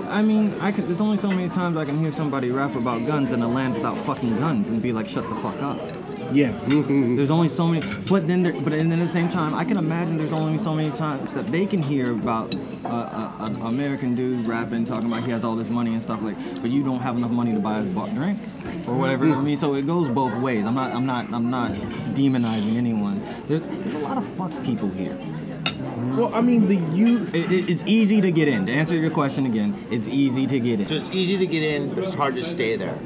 [0.08, 3.06] I mean, I can, there's only so many times I can hear somebody rap about
[3.06, 5.95] guns in a land without fucking guns and be like, shut the fuck up.
[6.32, 6.52] Yeah.
[6.52, 7.16] Mm-hmm.
[7.16, 9.76] There's only so many, but then, there, but then at the same time, I can
[9.76, 14.14] imagine there's only so many times that they can hear about uh, a, an American
[14.14, 17.00] dude rapping, talking about he has all this money and stuff like, but you don't
[17.00, 19.30] have enough money to buy his bu- drinks or whatever.
[19.30, 20.66] I mean, so it goes both ways.
[20.66, 21.70] I'm not, I'm not, I'm not
[22.14, 23.22] demonizing anyone.
[23.48, 25.18] There's, there's a lot of fuck people here.
[26.16, 27.34] Well, I mean, the youth.
[27.34, 28.66] It, it, it's easy to get in.
[28.66, 30.86] To answer your question again, it's easy to get in.
[30.86, 32.98] So it's easy to get in, but it's hard to stay there.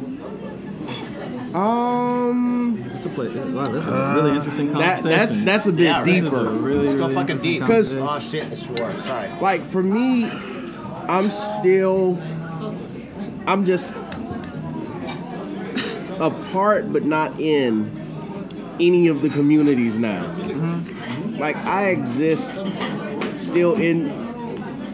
[1.55, 3.29] Um, that's a play.
[3.29, 5.45] Wow, this is a really interesting that conversation.
[5.45, 6.09] that's that's a bit Yeah, right.
[6.09, 6.45] A deeper.
[6.51, 7.63] really, Let's go really fucking interesting deep.
[7.63, 8.09] 'Cause- conversation.
[8.09, 8.53] Oh shit!
[8.53, 8.93] I swore.
[9.01, 9.29] Sorry.
[9.41, 10.31] Like for me,
[11.09, 12.19] I'm still,
[13.47, 13.93] I'm just
[16.21, 17.91] a part, but not in
[18.81, 20.35] any of the communities now.
[21.39, 22.59] Like I exist
[23.37, 24.13] still in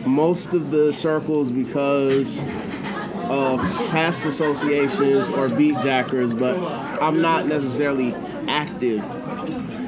[0.06, 2.44] most of the circles because
[3.30, 3.60] of
[3.90, 6.56] past associations or beat jackers, but
[7.02, 8.14] I'm not necessarily
[8.48, 9.04] active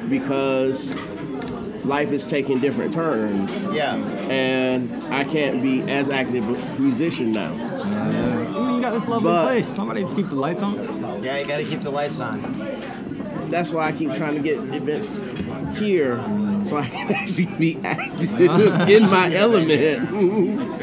[0.09, 0.95] because
[1.85, 3.95] life is taking different turns Yeah.
[4.29, 7.53] and I can't be as active a musician now.
[7.53, 7.65] Yeah.
[7.65, 9.67] I mean, you got this lovely But- place.
[9.67, 10.75] Somebody to keep the lights on.
[11.23, 12.41] Yeah, you gotta keep the lights on.
[13.49, 15.23] That's why I keep trying to get events
[15.79, 16.21] here
[16.63, 18.39] so I can actually be active
[18.89, 19.79] in my element.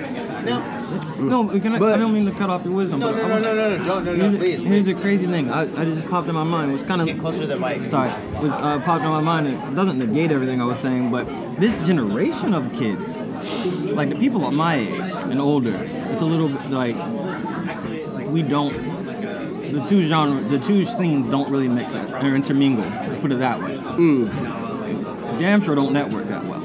[1.19, 3.01] No, No, can I, I don't mean to cut off your wisdom.
[3.01, 4.63] no, but no, no, no, no, no, don't, no, no, Here's, please.
[4.63, 4.95] here's please.
[4.95, 5.51] the crazy thing.
[5.51, 6.73] I, I just popped in my mind.
[6.73, 7.89] Which kind Get of closer to the mic.
[7.89, 8.11] sorry,
[8.43, 9.47] was uh, popped in my mind.
[9.49, 11.27] It doesn't negate everything I was saying, but
[11.57, 13.19] this generation of kids,
[13.93, 15.77] like the people of my age and older,
[16.11, 16.97] it's a little bit like
[18.29, 18.73] we don't.
[19.73, 22.85] The two genre, the two scenes don't really mix it or intermingle.
[22.85, 23.77] Let's put it that way.
[25.39, 26.61] Damn sure don't network that well.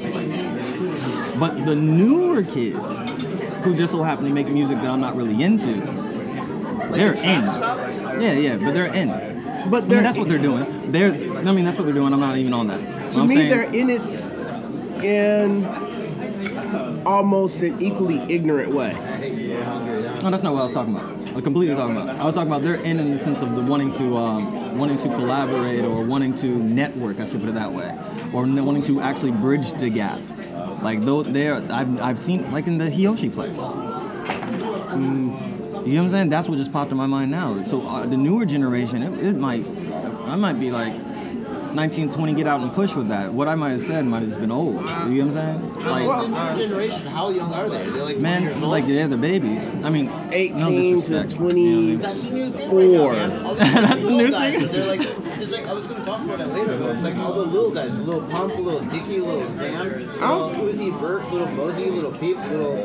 [1.38, 2.78] But the newer kids,
[3.62, 5.74] who just so happen to make music that I'm not really into,
[6.92, 7.42] they're in.
[8.20, 9.08] Yeah, yeah, but they're in.
[9.70, 10.90] But I mean, that's what they're doing.
[10.92, 11.12] They're.
[11.38, 12.12] I mean, that's what they're doing.
[12.12, 13.12] I'm not even on that.
[13.12, 14.02] to me saying- they're in it
[15.04, 15.64] in
[17.06, 18.92] almost an equally ignorant way.
[20.22, 21.10] No, that's not what I was talking about.
[21.30, 22.16] I was completely talking about.
[22.16, 24.98] I was talking about they're in in the sense of the wanting to um, wanting
[24.98, 27.18] to collaborate or wanting to network.
[27.20, 27.96] I should put it that way,
[28.32, 30.20] or wanting to actually bridge the gap.
[30.82, 33.58] Like though they're I've I've seen like in the Hiyoshi place.
[33.58, 36.28] Mm, you know what I'm saying?
[36.28, 37.62] That's what just popped in my mind now.
[37.62, 39.64] So uh, the newer generation, it, it might
[40.26, 40.94] I might be like.
[41.72, 43.32] 19, 20, get out and push with that.
[43.32, 44.74] What I might have said might have just been old.
[44.74, 45.74] You know what I'm saying?
[45.86, 47.88] Like, the new generation, how young are they?
[47.88, 48.70] They're like man, years old?
[48.70, 49.66] like they're the babies.
[49.82, 51.96] I mean, no 18 to disrespect, you know what I mean?
[51.96, 51.96] 20.
[51.96, 53.46] That's the new thing right now, man.
[53.46, 54.70] All these That's the little new guys.
[54.70, 55.00] They're like,
[55.84, 57.70] it's like I was gonna talk about that later, but it's like all the little
[57.70, 62.76] guys, little Pump, little Dicky, little Zam, little Uzi Vert, little Mosey, little Peep, little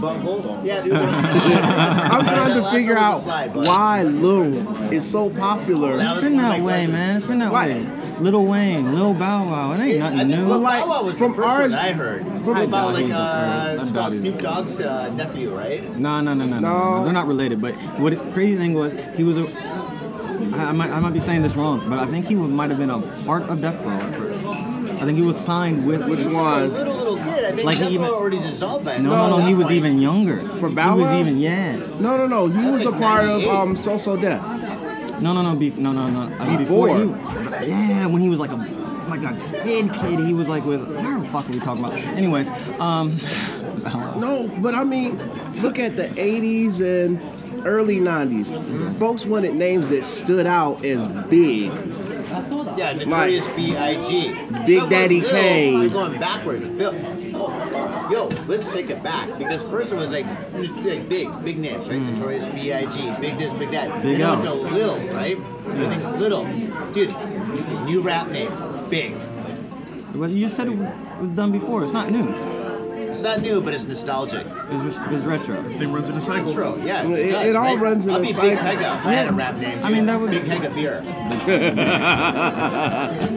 [0.00, 0.64] Butthole.
[0.64, 0.92] Yeah, dude.
[0.92, 5.96] they're- I'm trying to figure one was a out slide, why Lil is so popular.
[5.96, 6.92] That It's was been that way, questions.
[6.92, 7.16] man.
[7.16, 7.66] It's been that Why?
[7.68, 7.86] way.
[8.20, 10.46] Little Wayne, Lil Bow Wow, it ain't I nothing think new.
[10.46, 12.22] Lil like, Bow Wow was from the first ours- one I heard.
[12.22, 15.82] from- About I doubt like he's uh, it's about Snoop Dogg's uh, nephew, right?
[15.96, 16.98] No, no, no, no, no, No.
[16.98, 17.04] no.
[17.04, 17.60] They're not related.
[17.60, 19.83] But what crazy thing was, he was a.
[20.54, 22.78] I, I might, I might be saying this wrong, but I think he might have
[22.78, 24.44] been a part of Death Row at first.
[24.46, 26.08] I think he was signed with.
[26.08, 26.44] Which He was one?
[26.44, 27.44] Like a little little kid.
[27.44, 29.28] I think Like like he even- already dissolved by No, now.
[29.28, 29.44] no, no.
[29.46, 29.76] He was point.
[29.76, 30.36] even younger.
[30.60, 31.76] For Bow He was even yeah.
[32.00, 32.46] No, no, no.
[32.46, 34.42] He That's was a part of um So So Death.
[35.20, 35.76] No, no, no, beef.
[35.76, 36.34] No, no, no.
[36.38, 36.88] I mean, Before.
[36.98, 38.56] he, yeah, when he was like a
[39.08, 40.80] like a kid, kid, he was like with.
[40.88, 41.98] Where the fuck are we talking about?
[41.98, 42.48] Anyways,
[42.80, 43.18] um,
[44.16, 45.18] No, but I mean,
[45.60, 47.20] look at the 80s and
[47.64, 48.98] early 90s.
[48.98, 51.72] Folks wanted names that stood out as big.
[52.76, 54.34] Yeah, Notorious B.I.G.
[54.66, 55.78] Big So Daddy Bill, Kane.
[55.80, 56.68] We're going backwards.
[56.68, 56.92] Bill.
[57.36, 61.88] Oh, yo, let's take it back because first it was like, like big, big names,
[61.88, 62.00] right?
[62.00, 62.16] Mm.
[62.16, 63.20] Notorious B.I.G.
[63.20, 64.02] Big this, big that.
[64.02, 64.62] Big Then it L.
[64.62, 65.38] went to little, right?
[65.68, 66.44] Everything's little,
[66.92, 67.14] dude.
[67.84, 68.50] New rap name,
[68.88, 69.16] big.
[70.14, 71.84] but you said it was done before.
[71.84, 72.63] It's not new.
[73.14, 74.44] It's not new, but it's nostalgic.
[74.70, 75.62] It's, it's retro.
[75.62, 76.48] Thing runs in a cycle.
[76.52, 77.06] Retro, yeah.
[77.08, 77.78] It- does, it all right?
[77.78, 78.56] runs in I'll a be Big cycle.
[78.58, 79.84] Pega if I had a rap name.
[79.84, 81.00] I mean, that would- Big Pega beer.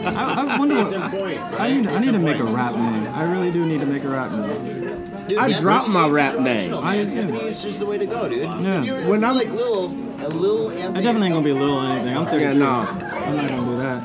[0.08, 0.94] I, I wonder Case what.
[1.14, 3.08] in point, I need, I need to make a rap name.
[3.14, 5.04] I really do need to make a rap name.
[5.28, 6.58] Dude, I yeah, dropped my rap is name.
[6.58, 7.06] original, I man.
[7.06, 7.20] did too.
[7.36, 8.40] Anthony is just the way to go, dude.
[8.42, 8.80] Yeah.
[8.80, 9.86] If you're, When when I'm- I'm like Lil,
[10.26, 11.00] a Lil Anthony.
[11.00, 12.18] I definitely ain't gonna be a little or anything.
[12.18, 12.44] I'm 30.
[12.44, 12.66] Yeah, no.
[12.68, 14.04] I'm not gonna do that.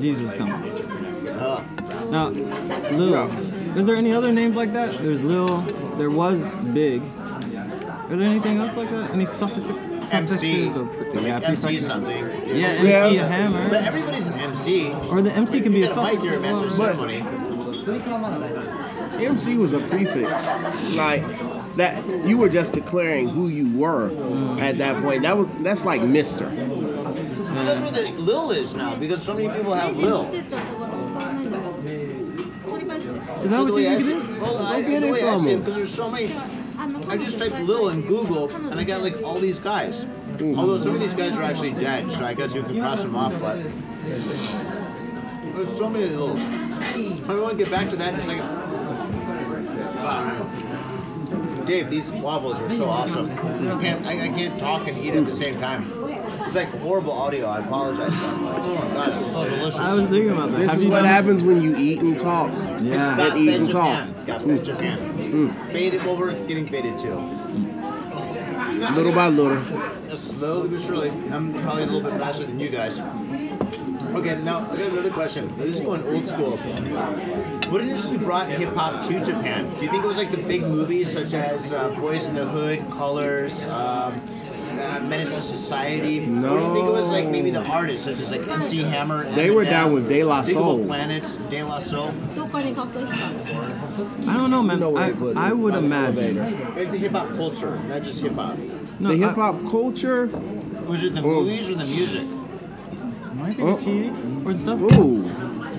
[0.00, 0.54] Jesus coming.
[0.54, 0.73] Uh,
[2.14, 3.10] Now, Lil.
[3.10, 3.24] No.
[3.74, 4.96] Is there any other names like that?
[4.98, 5.62] There's Lil.
[5.98, 7.02] There was Big.
[7.02, 9.10] Is there anything else like that?
[9.10, 10.06] Any suffixes, MC.
[10.06, 11.86] suffixes or pre- Like yeah, MC prefixes?
[11.88, 12.24] something.
[12.46, 13.06] Yeah, MC Yeah.
[13.06, 13.68] a hammer.
[13.68, 14.92] But everybody's an MC.
[15.10, 16.24] Or the MC can be a got a mic, suffix.
[16.24, 16.94] you're a master of as well.
[16.94, 17.24] ceremony.
[19.26, 20.46] MC was a prefix.
[20.94, 21.24] Like
[21.74, 24.60] that you were just declaring who you were mm.
[24.60, 25.22] at that point.
[25.22, 26.46] That was that's like Mister.
[26.46, 30.30] Well, that's what the Lil is now because so many people have Lil.
[33.44, 34.28] Is that what you I think it is?
[34.40, 36.34] Well, I, get the way I see it, because there's so many.
[37.08, 40.04] I just typed Lil in Google and I got like all these guys.
[40.04, 40.58] Hmm.
[40.58, 43.14] Although some of these guys are actually dead, so I guess you can cross them
[43.14, 43.38] off.
[43.40, 43.62] But
[44.04, 46.40] there's so many Lils.
[47.28, 48.48] I want to get back to that in a second.
[50.02, 51.64] Wow.
[51.66, 53.30] Dave, these waffles are so awesome.
[53.30, 55.90] I can't, I, I can't talk and eat at the same time.
[56.54, 57.48] It's like horrible audio.
[57.48, 58.14] I apologize.
[58.14, 59.74] Like, oh my god, it's so delicious.
[59.74, 60.58] I was thinking about that.
[60.58, 62.52] This Have is you what happens when you eat and talk.
[62.80, 63.16] Yeah.
[63.16, 64.06] Got And eat fed and talk.
[64.06, 64.24] Japan.
[64.24, 65.72] Got fed Japan.
[65.72, 66.04] Faded.
[66.04, 67.16] Well, we're getting faded too.
[68.94, 69.64] Little by little.
[70.16, 71.08] Slowly but surely.
[71.32, 73.00] I'm probably a little bit faster than you guys.
[73.00, 75.48] Okay, now I got another question.
[75.58, 76.56] Now, this is going old school.
[76.56, 79.68] What initially brought hip hop to Japan?
[79.74, 82.44] Do you think it was like the big movies such as uh, Boyz n the
[82.46, 84.22] Hood, Colors, um,
[84.78, 86.20] uh, Menace to Society?
[86.20, 86.54] No.
[86.54, 89.24] Or do you think it was like maybe the artists, such as like MC Hammer?
[89.32, 90.86] They were down with De La Soul.
[90.86, 92.14] Planets, De La Soul.
[92.36, 94.82] I don't know, man.
[94.82, 96.36] I, I would imagine.
[96.74, 98.58] Like the hip hop culture, not just hip hop.
[98.98, 100.26] No, the hip hop culture.
[100.86, 101.42] Was it the oh.
[101.42, 102.26] movies or the music?
[103.34, 103.76] Might oh.
[103.76, 103.84] be.
[103.84, 104.80] TV or stuff.
[104.80, 105.22] Ooh,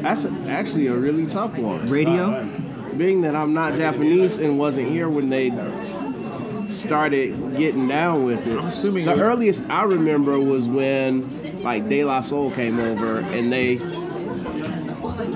[0.02, 1.88] that's a, actually a really tough one.
[1.88, 2.50] Radio.
[2.98, 5.50] Being that I'm not Japanese and wasn't here when they
[6.68, 8.58] started getting down with it.
[8.58, 13.52] I'm assuming the earliest I remember was when like De La Soul came over and
[13.52, 13.78] they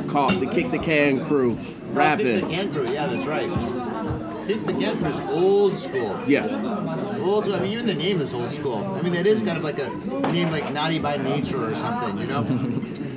[0.09, 1.57] called the Kick the Can crew
[1.95, 2.47] Oh, Kick the.
[2.47, 3.49] Can Crew, yeah, that's right.
[4.47, 6.19] Kick the Can Crew is old school.
[6.27, 6.45] Yeah,
[7.19, 7.55] Old school.
[7.55, 8.77] I mean, even the name is old school.
[8.85, 9.89] I mean, that is kind of like a
[10.31, 12.43] name like Naughty by Nature or something, you know?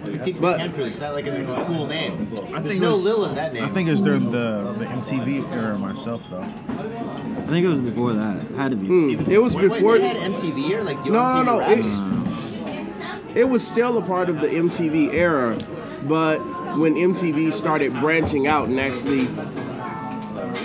[0.03, 2.29] I think But- the It's not like a, like a cool name.
[2.55, 3.65] I There's think no Lil in that name.
[3.65, 6.41] I think it was during the the MTV era myself though.
[6.43, 8.43] I think it was before that.
[8.45, 8.87] It Had to be.
[8.87, 9.31] Hmm.
[9.31, 9.93] It was Wait, before.
[9.93, 12.17] wait, they had MTV or like Yo No, no, MTV no.
[12.17, 13.31] Raps?
[13.31, 15.57] It, it was still a part of the MTV era,
[16.05, 16.39] but
[16.79, 19.27] when MTV started branching out and actually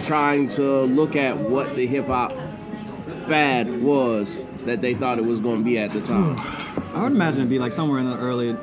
[0.03, 2.31] trying to look at what the hip hop
[3.27, 6.37] fad was that they thought it was going to be at the time.
[6.93, 8.55] I would imagine it'd be like somewhere in the early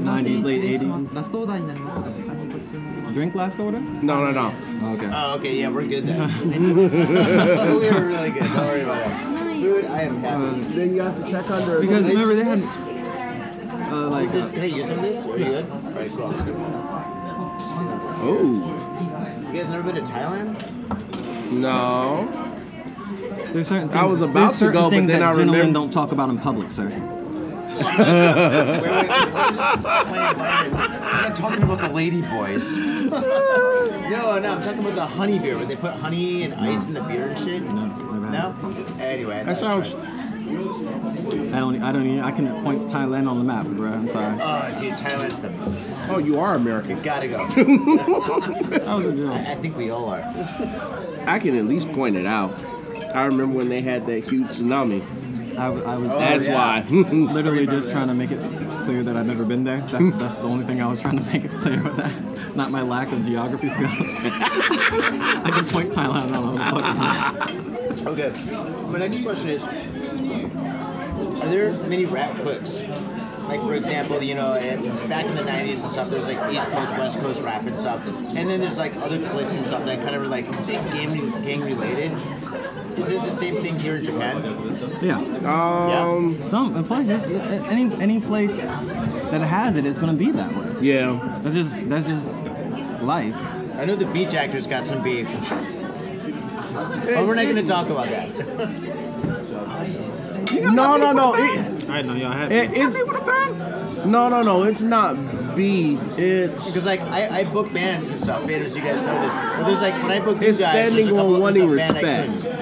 [0.00, 1.14] 90s, late 80s.
[1.14, 3.80] ラストオーダーになりますが他にご注文 Drink last order?
[4.02, 4.52] No, no, no.
[4.94, 5.08] Okay.
[5.12, 6.18] Oh, okay, yeah, we're good then.
[6.50, 8.42] we were really good.
[8.42, 9.56] Don't worry about that.
[9.56, 10.60] Food, I am happy.
[10.74, 11.80] Then you have to check under.
[11.80, 12.60] Because remember they had
[13.90, 15.24] uh, like Is this- uh, Can I use some of this?
[15.24, 15.70] Are you good?
[15.70, 16.32] All right, cool.
[18.28, 20.56] Oh You guys never been to Thailand?
[21.52, 22.28] no.
[23.52, 25.32] there's certain things, I was about there's to certain go, but things then that I
[25.32, 26.90] gentlemen remember- don't talk about in public, sir.
[27.85, 30.93] Wait, wait, wait, I'm just my environment.
[31.03, 32.75] I'm not talking about the lady boys.
[32.75, 36.93] no, no, I'm talking about the honey beer where they put honey and ice in
[36.93, 37.63] the beer and shit.
[37.63, 38.99] No, never had No?
[38.99, 40.07] Anyway, I That thought I'd sounds.
[41.53, 43.89] I don't I don't even I can point Thailand on the map, bro.
[43.91, 44.37] I'm sorry.
[44.41, 45.51] Oh, dude, Thailand's the.
[46.13, 47.01] Oh, you are American.
[47.01, 47.45] Gotta go.
[48.81, 49.33] That was a joke.
[49.33, 50.23] I, I think we all are.
[51.25, 52.53] I can at least point it out.
[53.15, 55.03] I remember when they had that huge tsunami.
[55.53, 56.55] I, w- I was That's yeah.
[56.55, 56.89] why.
[56.89, 58.39] literally just trying to make it
[58.85, 59.81] clear that I've never been there.
[59.81, 62.55] That's, that's the only thing I was trying to make it clear with that.
[62.55, 63.91] Not my lack of geography skills.
[63.93, 68.07] I can point Thailand on the fucking map.
[68.07, 68.31] Okay.
[68.87, 72.81] My next question is Are there many rap cliques?
[73.47, 76.69] Like, for example, you know, in, back in the 90s and stuff, there's like East
[76.69, 78.05] Coast, West Coast rap and stuff.
[78.07, 81.31] And then there's like other cliques and stuff that kind of are like big gang,
[81.41, 82.15] gang related.
[83.01, 84.43] Is it the same thing here in Japan?
[85.01, 85.17] Yeah.
[85.45, 86.41] um.
[86.41, 90.75] Some places, any any place that has it is going to be that way.
[90.81, 91.39] Yeah.
[91.41, 92.35] That's just that's just
[93.01, 93.35] life.
[93.75, 95.27] I know the beach actors got some beef.
[96.73, 98.29] But we're not going to talk about that.
[100.51, 101.33] No, no, no.
[101.35, 102.97] It, I know y'all have it, it's
[104.05, 104.63] no, no, no.
[104.63, 105.99] It's not beef.
[106.17, 109.33] It's Because like I, I book bands and stuff, faders, you guys know this.
[109.33, 111.69] But there's like when I book you It's guys, there's a standing on of- wanting
[111.69, 112.60] there's band I respect.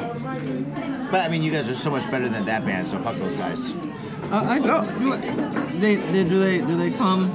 [1.09, 1.11] Couldn't.
[1.11, 3.33] But I mean, you guys are so much better than that band, so fuck those
[3.33, 3.73] guys.
[4.31, 7.29] Uh, I, do, they, they do they do they come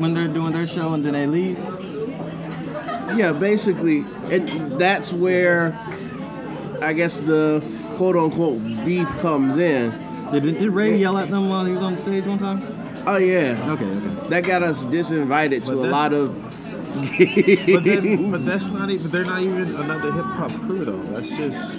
[0.00, 1.58] when they're doing their show and then they leave?
[3.16, 3.32] yeah.
[3.32, 5.78] Basically, and that's where
[6.80, 7.62] I guess the
[7.96, 9.90] quote unquote beef comes in.
[10.32, 12.62] Did, did Ray yell at them while he was on stage one time?
[13.06, 13.72] Oh yeah.
[13.72, 14.28] Okay, okay.
[14.30, 16.34] That got us disinvited to But a lot of.
[16.94, 19.10] But then, but that's not even.
[19.10, 21.02] They're not even another hip hop crew though.
[21.02, 21.78] That's just.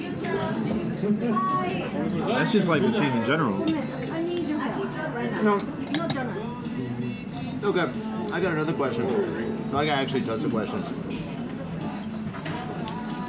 [1.05, 3.59] That's just like the scene in general.
[5.43, 5.59] No.
[7.63, 7.91] Okay,
[8.31, 9.71] I got another question.
[9.71, 10.93] No, I got actually tons of questions.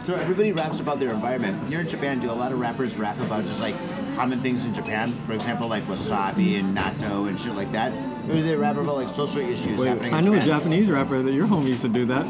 [0.06, 1.66] So everybody raps about their environment.
[1.68, 3.74] Here in Japan, do a lot of rappers rap about just like
[4.14, 5.10] common things in Japan?
[5.26, 7.92] For example, like wasabi and natto and shit like that.
[8.28, 10.08] Or do they rap about like social issues happening?
[10.08, 12.26] in I knew a Japanese rapper that your homie used to do that.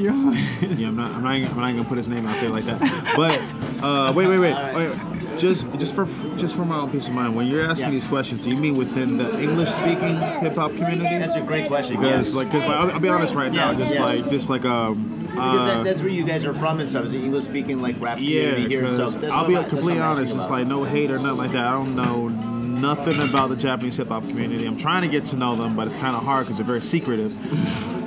[0.00, 0.78] Your homie.
[0.78, 1.12] Yeah, I'm not.
[1.12, 1.32] I'm not.
[1.34, 2.80] I'm not gonna put his name out there like that.
[3.16, 3.38] But
[3.84, 4.98] uh, wait, wait, wait, wait.
[5.38, 6.04] Just, just for,
[6.36, 7.34] just for my own peace of mind.
[7.34, 7.90] When you're asking Yeah.
[7.92, 11.18] these questions, do you mean within the English-speaking hip hop community?
[11.18, 11.96] That's a great question.
[11.96, 12.34] Because, yes.
[12.34, 13.70] like, cause like, I'll, I'll be honest right now.
[13.70, 14.00] Yeah, Just yes.
[14.00, 17.06] like, just like, um, because uh, that, that's where you guys are from and stuff.
[17.06, 18.84] Is it English speaking like rap Yeah, community here?
[18.84, 20.22] and because I'll be I'm- completely honest.
[20.32, 21.64] asking It's like no hate or nothing like that.
[21.64, 24.66] I don't know nothing about the Japanese hip hop community.
[24.66, 26.82] I'm trying to get to know them, but it's kind of hard because they're very
[26.82, 27.34] secretive.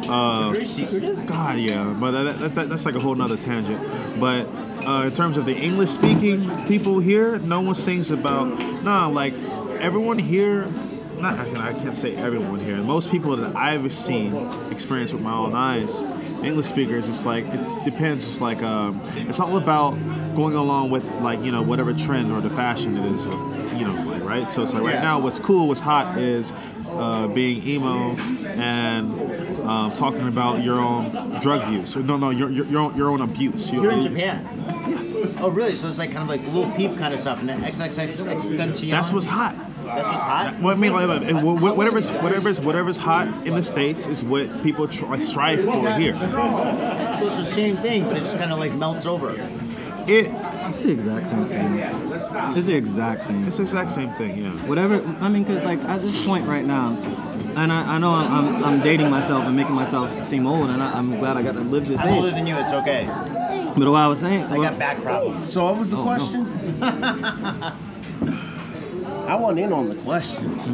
[0.08, 1.26] Very secretive.
[1.26, 3.80] God, yeah, but that, that's that, that's like a whole nother tangent.
[4.20, 4.48] But
[4.86, 8.48] uh, in terms of the English speaking people here, no one sings about.
[8.84, 9.34] Nah, like
[9.80, 10.68] everyone here.
[11.18, 12.76] Not I, can, I can't say everyone here.
[12.78, 14.36] Most people that I've seen,
[14.72, 16.02] experience with my own eyes,
[16.44, 17.08] English speakers.
[17.08, 18.28] It's like it depends.
[18.28, 19.92] It's like um, it's all about
[20.36, 23.26] going along with like you know whatever trend or the fashion it is.
[23.26, 23.32] Or,
[23.74, 24.50] you know, like, right?
[24.50, 26.52] So it's like right now, what's cool, what's hot is
[26.90, 28.16] uh, being emo
[28.56, 31.12] and um, talking about your own
[31.42, 31.96] drug use.
[31.96, 33.72] No, no, your your, your, own, your own abuse.
[33.72, 34.60] Your- You're in it's- Japan.
[35.40, 35.76] Oh, really?
[35.76, 38.92] So it's like kind of like Lil Peep kind of stuff, and then XXXTentacion.
[38.92, 39.56] That's what's hot.
[39.84, 40.60] That's what's hot.
[40.62, 44.24] Well, I mean, like, like, wh- wh- whatever's whatever's whatever's hot in the states is
[44.24, 46.16] what people try, strive for here.
[46.16, 49.32] So it's the same thing, but it just kind of like melts over.
[50.08, 51.78] It It's the exact same thing.
[52.56, 53.46] It's the exact same.
[53.48, 54.38] it's the exact same thing.
[54.44, 54.50] Yeah.
[54.68, 55.02] Whatever.
[55.22, 56.98] I mean, cause like at this point right now,
[57.56, 60.82] and I, I know I'm, I'm, I'm dating myself and making myself seem old, and
[60.84, 62.56] I, I'm glad I got to live this I'm older than you.
[62.58, 63.06] It's okay.
[63.08, 65.52] But what I was saying, I got back problems.
[65.52, 66.16] So what was the Oh, no.
[66.16, 66.46] question?
[69.28, 70.72] I want in on the questions.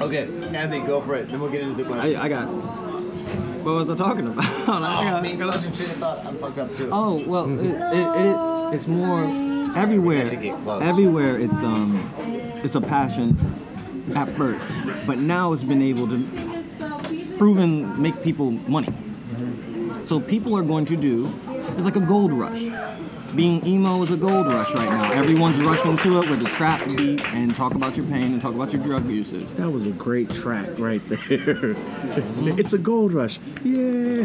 [0.00, 1.28] Okay, Anthony, go for it.
[1.28, 2.16] Then we'll get into the question.
[2.16, 2.46] I, I got.
[2.48, 4.44] What was I talking about?
[4.68, 6.24] I Oh, got- maybe lost your train of thought.
[6.24, 6.88] I'm fucked up too.
[6.92, 9.24] Oh well, it, it, it, it's more
[9.76, 10.28] everywhere.
[10.36, 10.82] get close.
[10.82, 12.10] Everywhere, it's um,
[12.62, 13.36] it's a passion
[14.14, 14.72] at first,
[15.06, 16.64] but now it's been able to
[17.38, 18.88] proven make people money.
[20.04, 21.32] So people are going to do.
[21.48, 22.62] It's like a gold rush.
[23.34, 25.10] Being emo is a gold rush right now.
[25.12, 28.54] Everyone's rushing to it with a trap beat and talk about your pain and talk
[28.54, 29.46] about your drug usage.
[29.56, 31.18] That was a great track right there.
[32.58, 33.38] it's a gold rush.
[33.62, 34.24] Yeah.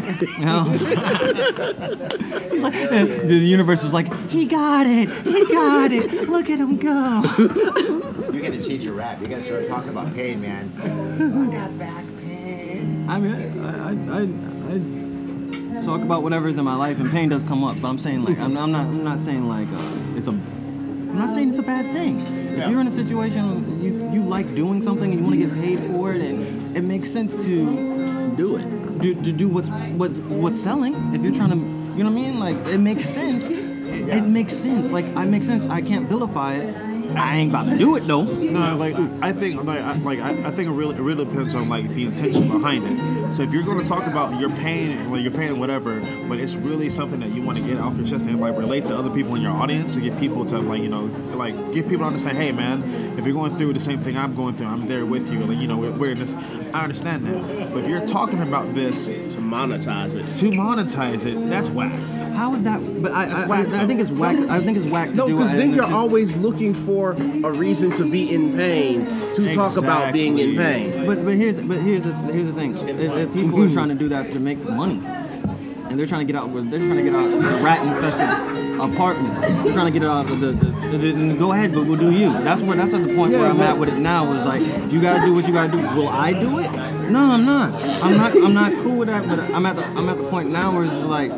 [3.26, 6.28] the universe was like, he got it, he got it.
[6.28, 8.08] Look at him go.
[8.32, 9.20] You gotta change your rap.
[9.20, 10.72] You gotta start talking about pain, man.
[10.80, 13.06] I got back pain.
[13.08, 17.42] I mean, I, I, I, I talk about whatever's in my life, and pain does
[17.42, 17.80] come up.
[17.80, 21.18] But I'm saying like, I'm, I'm not, I'm not saying like uh, it's a, I'm
[21.18, 22.20] not saying it's a bad thing.
[22.20, 22.64] Yeah.
[22.64, 25.54] If you're in a situation you you like doing something and you want to get
[25.54, 28.98] paid for it, and it makes sense to Do it.
[29.00, 30.94] do to do what's what's what's selling.
[31.14, 32.38] If you're trying to, you know what I mean?
[32.40, 33.48] Like it makes sense.
[33.48, 34.90] It makes sense.
[34.90, 35.66] Like I make sense.
[35.66, 36.74] I can't vilify it.
[37.16, 38.22] I ain't about to do it though.
[38.22, 41.54] No, like I think, like I, like I, I think it really, it really depends
[41.54, 43.32] on like the intention behind it.
[43.34, 46.38] So if you're going to talk about your pain, well, your pain and whatever, but
[46.38, 48.96] it's really something that you want to get off your chest and like relate to
[48.96, 51.04] other people in your audience to get people to like you know
[51.34, 52.36] like get people to understand.
[52.36, 52.82] Hey, man,
[53.18, 55.40] if you're going through the same thing I'm going through, I'm there with you.
[55.40, 56.36] Like you know, we're, we're just,
[56.74, 57.72] I understand that.
[57.72, 60.24] But if you're talking about this To monetize it.
[60.36, 61.92] to monetize it, that's whack.
[62.32, 62.80] How is that?
[63.02, 64.36] But I, I, whack, I, I think it's whack.
[64.48, 68.08] I think it's whack to No, because then you're always looking for a reason to
[68.08, 71.06] be in pain to talk about being in pain.
[71.06, 72.74] But but here's but here's the here's the thing.
[72.88, 76.32] If, if people are trying to do that to make money, and they're trying to
[76.32, 79.34] get out, they're trying to get out the rat infested apartment.
[79.64, 82.32] They're trying to get out of the, the, the, the- go ahead, Google, do you?
[82.32, 84.32] That's where that's at the point Yeah, where I'm at with it now.
[84.32, 85.78] Is like you gotta do what you gotta do.
[85.78, 86.70] Will I do it?
[87.10, 87.74] No, I'm not.
[88.02, 88.32] I'm not.
[88.36, 89.26] I'm not cool with that.
[89.28, 91.30] But I'm at the I'm at the point now where it's like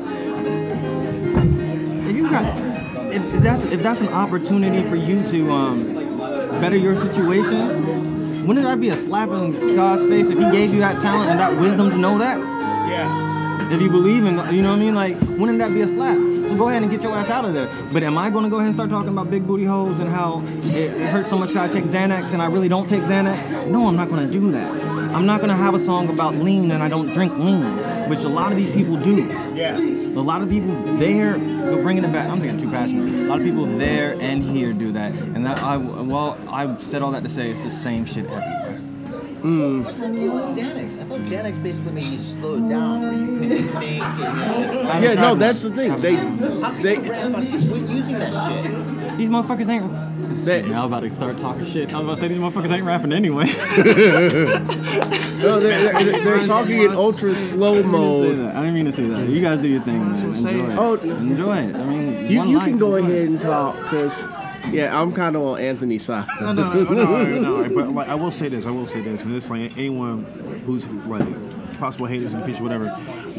[3.45, 5.95] that's if that's an opportunity for you to um,
[6.61, 10.80] better your situation, wouldn't that be a slap in God's face if He gave you
[10.80, 12.38] that talent and that wisdom to know that?
[12.88, 13.70] Yeah.
[13.70, 14.95] If you believe in, you know what I mean?
[14.95, 16.16] Like, wouldn't that be a slap?
[16.49, 17.68] So go ahead and get your ass out of there.
[17.92, 20.11] But am I going to go ahead and start talking about big booty hoes and
[20.11, 23.03] how it, it hurts so much because I take Xanax and I really don't take
[23.03, 23.66] Xanax?
[23.68, 24.70] No, I'm not going to do that.
[25.14, 27.62] I'm not going to have a song about lean and I don't drink lean,
[28.09, 29.26] which a lot of these people do.
[29.55, 29.78] Yeah.
[29.78, 32.28] A lot of people there, bringing it back.
[32.30, 33.09] I'm thinking too passionate.
[33.09, 37.02] A lot of people there and here do that, and that I well, I said
[37.02, 38.73] all that to say it's the same shit everywhere.
[39.45, 39.84] Mm.
[39.84, 40.99] What's the deal with Xanax?
[40.99, 44.03] I thought Xanax basically made you slow down where you couldn't think.
[44.03, 46.01] And, Yeah, no, that's the thing.
[46.01, 49.18] They, how can they, you rap on t- when using that shit?
[49.18, 50.34] These motherfuckers ain't.
[50.47, 51.92] They- Yeah, I'm about to start talking shit.
[51.92, 53.45] I'm about to say these motherfuckers ain't rapping anyway.
[55.45, 58.40] no, they're, they're, they're talking in ultra slow mode.
[58.40, 59.28] I didn't mean to say that.
[59.28, 60.12] You guys do your thing, man.
[60.14, 60.59] what I'm saying.
[60.70, 60.78] Enjoy it.
[60.78, 61.74] Oh, Enjoy it.
[61.76, 64.24] I mean, You, you life, can go ahead and talk, because,
[64.70, 66.26] yeah, I'm kind of on Anthony's side.
[66.40, 67.74] No, no, no, no, no.
[67.74, 68.66] But like, I will say this.
[68.66, 70.24] I will say this, and it's like anyone
[70.66, 71.24] who's like
[71.78, 72.88] possible haters in the future, whatever.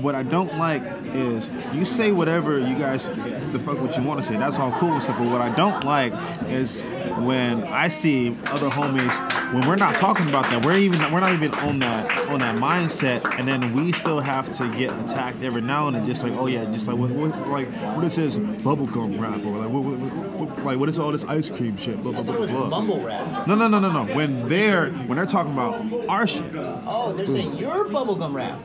[0.01, 4.21] What I don't like is you say whatever you guys the fuck what you want
[4.21, 4.36] to say.
[4.38, 5.17] That's all cool and stuff.
[5.17, 6.13] But what I don't like
[6.49, 6.84] is
[7.19, 9.13] when I see other homies
[9.53, 10.65] when we're not talking about that.
[10.65, 14.51] We're even we're not even on that on that mindset, and then we still have
[14.57, 16.05] to get attacked every now and then.
[16.05, 19.57] Just like oh yeah, just like what, what like what it says bubblegum rap or
[19.57, 20.24] like what, what, what-
[20.64, 22.02] like what is all this ice cream shit?
[22.02, 22.70] Blah, blah, I it blah, was blah.
[22.70, 23.48] mumble rap.
[23.48, 24.14] No, no, no, no, no.
[24.14, 28.60] When they're when they're talking about our shit, Oh, they're saying you're bubblegum rap.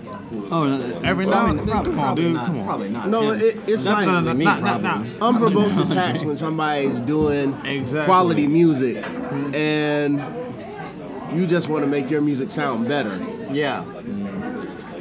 [0.53, 2.65] Oh, Every now and then, probably, come on, dude, not, come on.
[2.67, 3.09] Probably not.
[3.09, 5.07] No, it, it's like no, no, me, not, not, not.
[5.23, 8.05] unprovoked attacks when somebody's doing Exactly.
[8.05, 9.55] quality music mm-hmm.
[9.55, 13.17] and you just want to make your music sound better.
[13.53, 13.85] Yeah.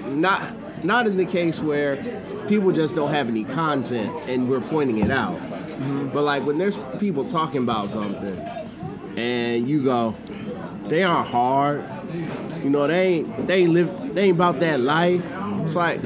[0.08, 1.98] Not not in the case where
[2.48, 5.40] people just don't have any content and we're pointing it out.
[5.80, 6.10] Mm-hmm.
[6.10, 8.38] But like when there's people talking about something
[9.18, 10.16] and you go,
[10.88, 11.84] they aren't hard.
[12.64, 15.24] You know, they ain't they ain't live they ain't about that life.
[15.62, 16.02] It's like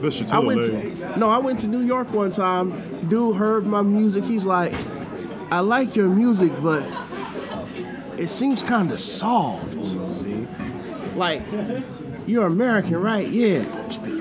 [0.00, 3.08] This I went to, no, I went to New York one time.
[3.08, 4.24] Dude heard my music.
[4.24, 4.74] He's like,
[5.50, 6.86] I like your music, but
[8.18, 9.84] it seems kind of soft.
[9.84, 10.46] See,
[11.14, 11.42] Like,
[12.26, 13.26] you're American, right?
[13.28, 13.62] Yeah.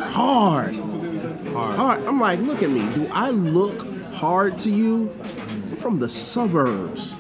[0.04, 0.76] Hard.
[0.76, 1.76] hard.
[1.76, 2.04] Hard.
[2.06, 2.80] I'm like, look at me.
[2.94, 3.87] Do I look
[4.18, 5.10] hard to you?
[5.24, 7.18] I'm from the suburbs.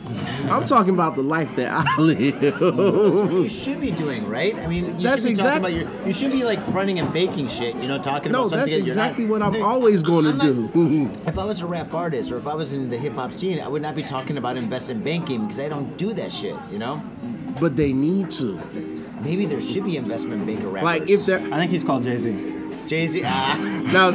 [0.49, 2.39] I'm talking about the life that I live.
[2.41, 4.55] That's what you should be doing, right?
[4.55, 6.07] I mean, you That's should be exact- talking about your.
[6.07, 7.75] You should be like running and baking shit.
[7.75, 9.31] You know, talking no, about something No, that's that you're exactly not.
[9.31, 11.11] what I'm always going to I'm do.
[11.27, 13.59] If I was a rap artist or if I was in the hip hop scene,
[13.61, 16.55] I would not be talking about investment banking because I don't do that shit.
[16.71, 17.01] You know.
[17.59, 18.57] but they need to.
[19.21, 20.83] Maybe there should be investment banker rappers.
[20.85, 22.53] Like if there I think he's called Jay Z.
[22.87, 23.21] Jay Z.
[23.25, 23.57] Ah,
[23.91, 24.11] no,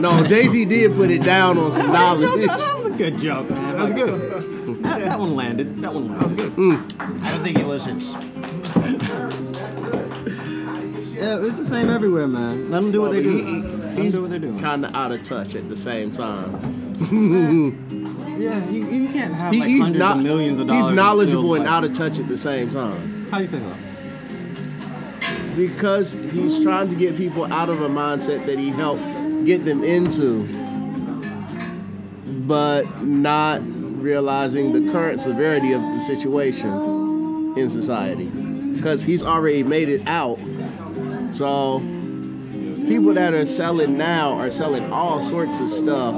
[0.00, 2.46] no, Jay Z did put it down on some knowledge.
[2.46, 3.76] That was a good joke, man.
[3.76, 4.82] That's good.
[4.84, 5.76] That, that one landed.
[5.78, 6.18] That one landed.
[6.18, 6.52] That was good.
[6.56, 7.22] Mm.
[7.22, 8.14] I don't think he listens.
[11.14, 12.70] Yeah, it's the same everywhere, man.
[12.70, 13.36] Let them do what they do.
[13.36, 14.58] He- he- Let them he's do what they're doing.
[14.58, 18.10] kind of out of touch at the same time.
[18.34, 20.86] Yeah, you, you can't have He- like he's hundreds not of millions of dollars.
[20.86, 23.48] he's knowledgeable still, and like- out of touch at the same time How do you
[23.48, 25.56] say that?
[25.56, 29.04] because he's trying to get people out of a mindset that he helped
[29.44, 30.44] get them into,
[32.46, 38.26] but not realizing the current severity of the situation in society.
[38.74, 40.38] Because he's already made it out.
[41.30, 41.78] So
[42.86, 46.14] people that are selling now are selling all sorts of stuff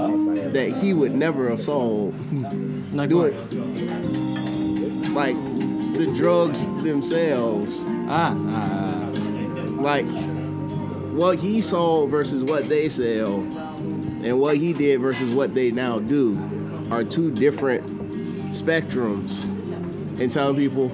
[0.53, 2.15] that he would never have sold.
[2.95, 3.35] Like Do it.
[5.13, 5.37] Like
[5.97, 9.11] the drugs themselves, Ah, ah,
[9.81, 10.07] like
[11.17, 15.99] what he sold versus what they sell, and what he did versus what they now
[15.99, 16.35] do
[16.91, 17.87] are two different
[18.53, 19.45] spectrums.
[20.21, 20.91] And telling people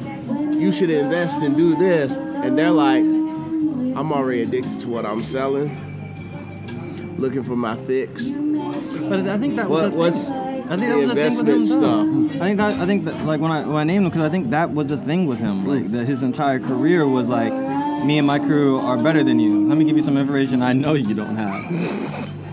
[0.54, 5.24] you should invest and do this, and they're like, I'm already addicted to what I'm
[5.24, 5.68] selling,
[7.18, 8.30] looking for my fix.
[8.30, 10.52] but I think that was What the.
[10.70, 12.06] I think that was the thing with him investment stuff?
[12.40, 14.30] I think that I think that like when I when I named him because I
[14.30, 15.66] think that was the thing with him.
[15.66, 17.52] Like that his entire career was like,
[18.04, 19.68] me and my crew are better than you.
[19.68, 21.70] Let me give you some information I know you don't have.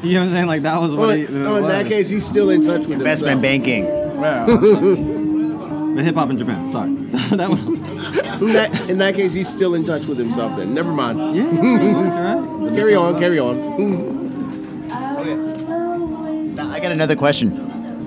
[0.03, 0.47] You know what I'm saying?
[0.47, 1.27] Like that was what Well, he.
[1.27, 3.65] no, in that case, he's still in touch with Investment himself.
[3.65, 3.85] banking.
[5.95, 6.69] But hip hop in Japan.
[6.69, 6.93] Sorry,
[7.35, 7.75] that one.
[8.41, 10.55] In that, in that case, he's still in touch with himself.
[10.57, 11.35] Then never mind.
[11.35, 12.59] Yeah, that's right.
[12.61, 13.57] But Carry on, carry on.
[16.55, 17.51] Now, I got another question.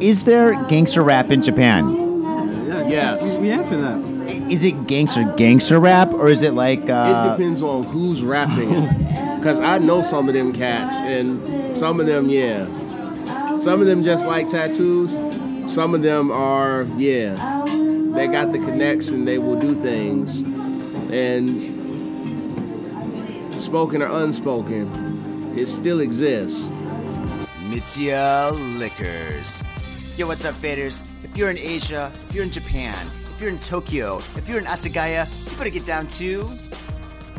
[0.00, 1.90] Is there gangster rap in Japan?
[2.66, 3.22] Yeah, Yes.
[3.38, 4.00] We, we answered that.
[4.52, 8.70] Is it gangster gangster rap or is it like Uh, It depends on who's rapping
[8.70, 8.90] it.
[9.42, 12.64] Because I know some of them cats, and some of them, yeah.
[13.58, 15.18] Some of them just like tattoos.
[15.66, 17.34] Some of them are, yeah.
[18.14, 20.42] They got the connects and they will do things.
[21.10, 21.72] And
[23.60, 24.86] spoken or unspoken,
[25.56, 26.66] it still exists.
[27.70, 29.64] Mitsuya Liquors?
[30.16, 31.02] Yo, what's up, faders?
[31.24, 34.66] If you're in Asia, if you're in Japan, if you're in Tokyo, if you're in
[34.66, 36.44] Asagaya, you better get down to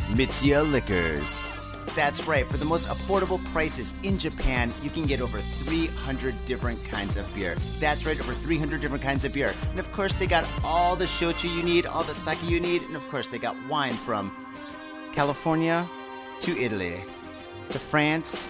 [0.10, 1.42] Mitsuya Liquors.
[1.96, 6.84] That's right, for the most affordable prices in Japan, you can get over 300 different
[6.86, 7.56] kinds of beer.
[7.80, 9.54] That's right, over 300 different kinds of beer.
[9.70, 12.82] And of course, they got all the shochu you need, all the sake you need,
[12.82, 14.36] and of course, they got wine from
[15.14, 15.90] California
[16.42, 17.02] to Italy
[17.70, 18.50] to France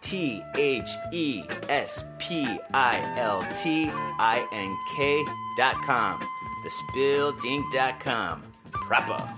[0.00, 5.24] T H E S P I L T I N K
[5.56, 6.20] dot com.
[6.64, 8.42] Thespiltink.com.
[8.72, 9.34] Proper.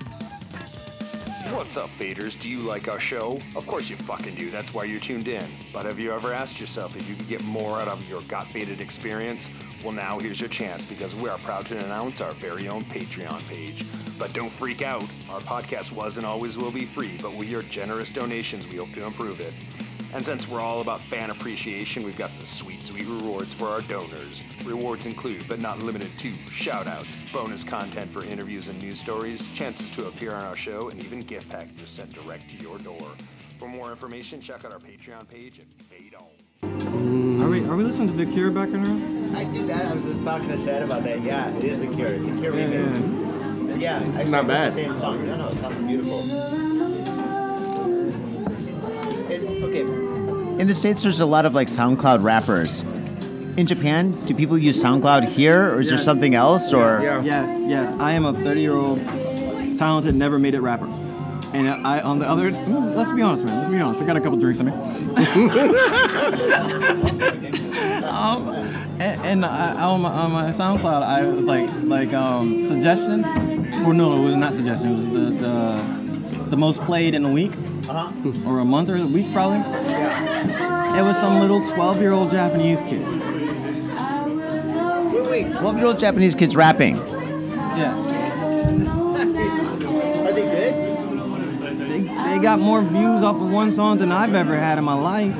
[1.52, 2.38] What's up, faders?
[2.38, 3.38] Do you like our show?
[3.56, 4.50] Of course you fucking do.
[4.50, 5.44] That's why you're tuned in.
[5.72, 8.52] But have you ever asked yourself if you could get more out of your Got
[8.52, 9.50] Faded experience?
[9.82, 13.46] Well, now here's your chance because we are proud to announce our very own Patreon
[13.48, 13.84] page.
[14.18, 15.02] But don't freak out.
[15.28, 18.92] Our podcast was and always will be free, but with your generous donations, we hope
[18.92, 19.52] to improve it.
[20.12, 23.80] And since we're all about fan appreciation, we've got the sweet, sweet rewards for our
[23.82, 24.42] donors.
[24.64, 29.88] Rewards include, but not limited to, shoutouts, bonus content for interviews and news stories, chances
[29.90, 33.08] to appear on our show, and even gift packages sent direct to your door.
[33.58, 37.40] For more information, check out our Patreon page at Fade On.
[37.42, 39.34] Are we are we listening to The Cure back in room?
[39.36, 39.86] I did that.
[39.90, 41.22] I was just talking to Shad about that.
[41.22, 42.08] Yeah, it is The Cure.
[42.08, 43.00] It's a Cure Yeah, remix.
[43.70, 43.76] yeah.
[43.76, 44.72] Yeah, actually, Not bad.
[44.72, 45.24] The same song.
[45.24, 47.19] No, no, it sounds beautiful.
[49.30, 49.80] It- okay.
[50.60, 52.82] In the states, there's a lot of like SoundCloud rappers.
[53.56, 56.72] In Japan, do people use SoundCloud here, or is there something else?
[56.72, 57.22] Or Yeah.
[57.22, 57.94] Yes, yes.
[57.98, 59.00] I am a 30 year old
[59.78, 60.88] talented, never made it rapper.
[61.52, 63.58] And I, on the other, mm, let's be honest, man.
[63.58, 64.02] Let's be honest.
[64.02, 64.72] I got a couple drinks in me.
[68.04, 68.48] um,
[69.00, 73.26] and and I, on, my, on my SoundCloud, I was like, like um, suggestions.
[73.84, 75.04] Or no, it was not suggestions.
[75.04, 77.52] It was the, the, the most played in a week,
[77.90, 78.48] Uh-huh.
[78.48, 79.58] or a month or a week probably.
[79.58, 81.00] Yeah.
[81.00, 83.04] It was some little 12 year old Japanese kid.
[85.12, 86.96] wait, wait, twelve-year-old Japanese kids rapping.
[86.96, 87.96] Yeah.
[90.26, 91.88] Are they good?
[91.88, 94.94] They, they got more views off of one song than I've ever had in my
[94.94, 95.34] life.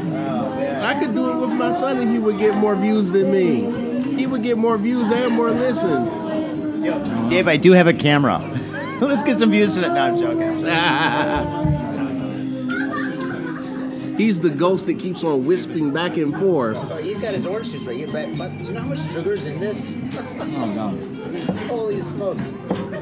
[0.83, 4.17] I could do it with my son and he would get more views than me.
[4.17, 6.83] He would get more views and more listen.
[6.83, 8.39] Yo, Dave, I do have a camera.
[9.01, 9.93] Let's get some views to that.
[9.93, 11.77] No, I'm joking.
[14.21, 16.77] He's the ghost that keeps on wisping back and forth.
[16.79, 19.01] Oh, he's got his orange juice right here, but, but do you know how much
[19.11, 19.95] sugar's in this?
[20.15, 20.93] Oh god.
[21.69, 22.53] Holy smokes!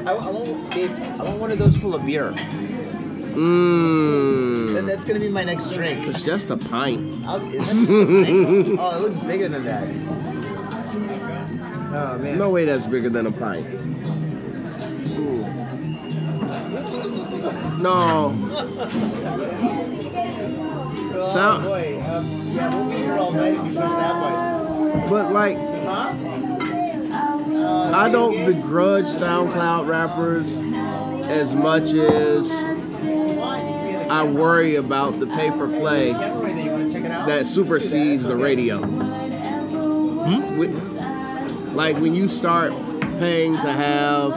[0.07, 2.31] I, I want, Dave, I want one of those full of beer.
[3.33, 4.79] Mmm.
[4.79, 6.07] And that's gonna be my next drink.
[6.07, 7.21] It's just a pint.
[7.25, 8.69] I'll, just a pint?
[8.79, 9.89] Oh, it looks bigger than that.
[11.93, 12.37] Oh man.
[12.37, 13.67] No way that's bigger than a pint.
[17.81, 18.35] No.
[21.21, 21.97] Oh Sound- boy.
[22.09, 25.09] Um, yeah, we'll be here all night if you push that one.
[25.09, 26.13] But like, Huh?
[27.95, 30.59] I don't begrudge SoundCloud rappers
[31.29, 32.51] as much as
[34.11, 38.79] I worry about the pay for play that supersedes the radio.
[40.57, 40.81] With-
[41.73, 42.71] like when you start
[43.19, 44.33] paying to have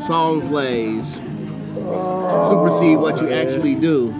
[0.00, 1.22] song plays
[2.48, 4.14] supersede what you actually do.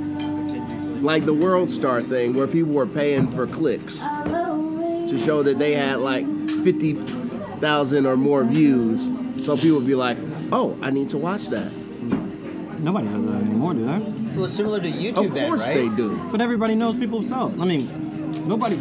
[1.05, 5.75] Like the World Star thing where people were paying for clicks to show that they
[5.75, 6.27] had like
[6.65, 9.13] 50,000 or more views.
[9.43, 10.17] So people would be like,
[10.51, 11.71] oh, I need to watch that.
[12.81, 13.99] Nobody does that anymore, do they?
[14.35, 15.75] Well, it's similar to YouTube, Of then, course right?
[15.75, 16.17] they do.
[16.33, 17.55] But everybody knows people sell.
[17.61, 18.79] I mean, nobody.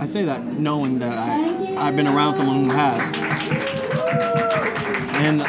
[0.00, 3.00] I say that knowing that I I've been around someone who has.
[5.16, 5.42] And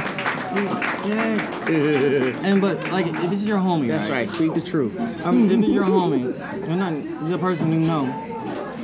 [1.12, 4.30] And but like if it's your homie, That's right.
[4.30, 4.98] Speak the truth.
[5.24, 6.94] Um, if it's your homie, and not
[7.24, 8.06] it's a person you know,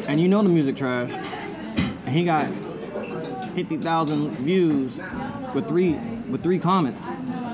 [0.07, 2.51] and you know the music trash, and he got
[3.55, 4.99] fifty thousand views
[5.53, 5.93] with three
[6.29, 7.09] with three comments,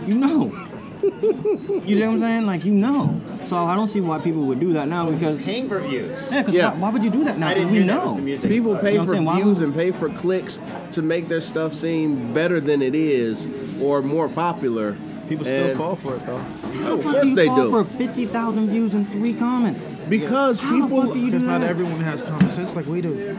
[0.05, 0.62] you know.
[1.85, 2.45] you know what I'm saying?
[2.45, 3.19] Like you know.
[3.45, 6.11] So I don't see why people would do that now because Paying for views.
[6.31, 6.71] yeah, because Yeah.
[6.73, 7.49] why, why would you do that now?
[7.49, 8.15] I didn't we hear that was know.
[8.17, 8.49] the music.
[8.49, 9.25] People pay You know for I'm?
[9.25, 10.59] Why views would- and pay for clicks
[10.91, 13.47] to make their stuff seem better than it is
[13.81, 14.95] or more popular.
[15.27, 16.35] People still And- fall for it though.
[16.35, 17.69] Of How course you they fall do.
[17.71, 19.95] For fifty thousand views and three comments.
[20.09, 21.69] Because How the people, fuck do you do Because not that?
[21.69, 23.35] everyone has common sense like we do.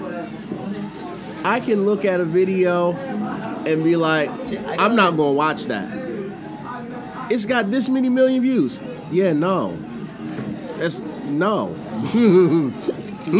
[1.45, 2.93] I can look at a video
[3.67, 4.31] and be like,
[4.79, 5.91] I'm not gonna watch that.
[7.31, 8.81] It's got this many million views.
[9.11, 9.79] Yeah, no.
[10.79, 11.75] That's no.
[13.25, 13.39] That's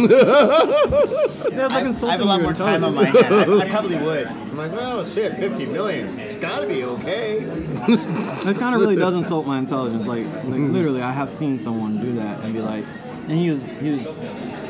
[1.51, 3.31] like I, I have a lot more time on my intelligence.
[3.31, 3.61] hands.
[3.61, 4.27] I, I probably would.
[4.27, 6.17] I'm like, well, shit, 50 million.
[6.17, 7.39] It's gotta be okay.
[7.41, 10.07] It kind of really does insult my intelligence.
[10.07, 10.71] Like, like mm-hmm.
[10.71, 12.85] literally, I have seen someone do that and be like,
[13.27, 14.05] and he was he was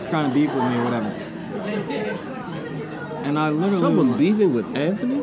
[0.09, 1.07] trying to beef with me or whatever.
[3.25, 5.21] And I literally Someone was beefing with Anthony?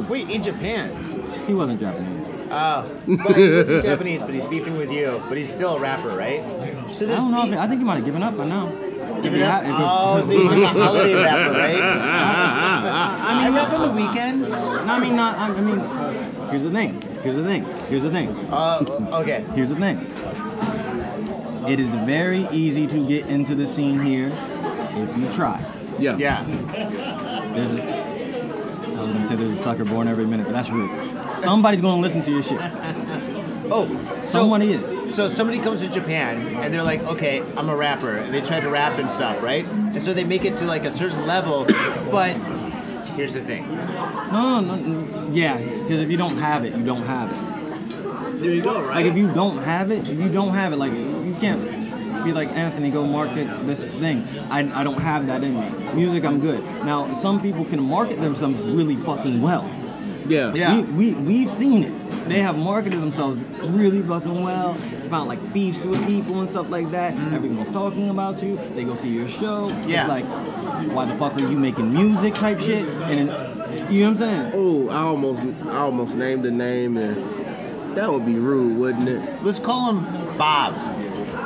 [0.00, 0.90] Like, Wait, in Japan.
[1.46, 2.28] he wasn't Japanese.
[2.54, 5.22] Oh, well, he wasn't Japanese, but he's beefing with you.
[5.28, 6.42] But he's still a rapper, right?
[6.94, 7.44] So I there's don't know.
[7.44, 8.66] If, beef- I think he might have given up by now.
[9.22, 9.62] Give it you up.
[9.64, 11.80] ha- if it- Oh, so he's like a holiday rapper, right?
[11.80, 14.50] I I mean, rap on the weekends.
[14.50, 15.38] no, I mean, not.
[15.38, 15.80] I I mean,
[16.50, 17.00] here's the thing.
[17.22, 17.64] Here's the thing.
[17.88, 18.28] Here's the thing.
[18.50, 19.44] Uh, okay.
[19.54, 19.98] Here's the thing.
[21.68, 24.30] It is very easy to get into the scene here
[24.94, 25.64] if you try.
[25.98, 26.16] Yeah.
[26.16, 26.42] Yeah.
[27.54, 28.01] There's a,
[29.02, 30.90] I was gonna say there's a sucker born every minute, but that's rude.
[31.40, 32.60] Somebody's gonna listen to your shit.
[33.74, 33.86] Oh,
[34.20, 35.14] so Somebody is.
[35.16, 38.60] so somebody comes to Japan and they're like, okay, I'm a rapper, and they try
[38.60, 39.64] to rap and stuff, right?
[39.64, 41.64] And so they make it to like a certain level,
[42.10, 42.34] but
[43.16, 43.66] here's the thing.
[43.74, 45.32] No, no, no, no.
[45.32, 48.40] Yeah, because if you don't have it, you don't have it.
[48.42, 48.96] There you go, right?
[48.96, 51.60] Like if you don't have it, if you don't have it, like you can't
[52.24, 54.26] be like Anthony, go market this thing.
[54.50, 55.92] I, I don't have that in me.
[55.94, 56.62] Music, I'm good.
[56.84, 59.70] Now some people can market themselves really fucking well.
[60.26, 60.52] Yeah.
[60.54, 60.80] Yeah.
[60.80, 62.28] We, we we've seen it.
[62.28, 64.74] They have marketed themselves really fucking well.
[64.74, 67.14] Found like beefs with people and stuff like that.
[67.14, 67.32] Mm.
[67.32, 68.56] Everyone's talking about you.
[68.74, 69.68] They go see your show.
[69.86, 70.02] Yeah.
[70.02, 70.24] It's like,
[70.94, 72.88] why the fuck are you making music type shit?
[72.88, 74.52] And then, you know what I'm saying?
[74.54, 79.42] Oh, I almost I almost named the name and that would be rude, wouldn't it?
[79.42, 80.74] Let's call him Bob.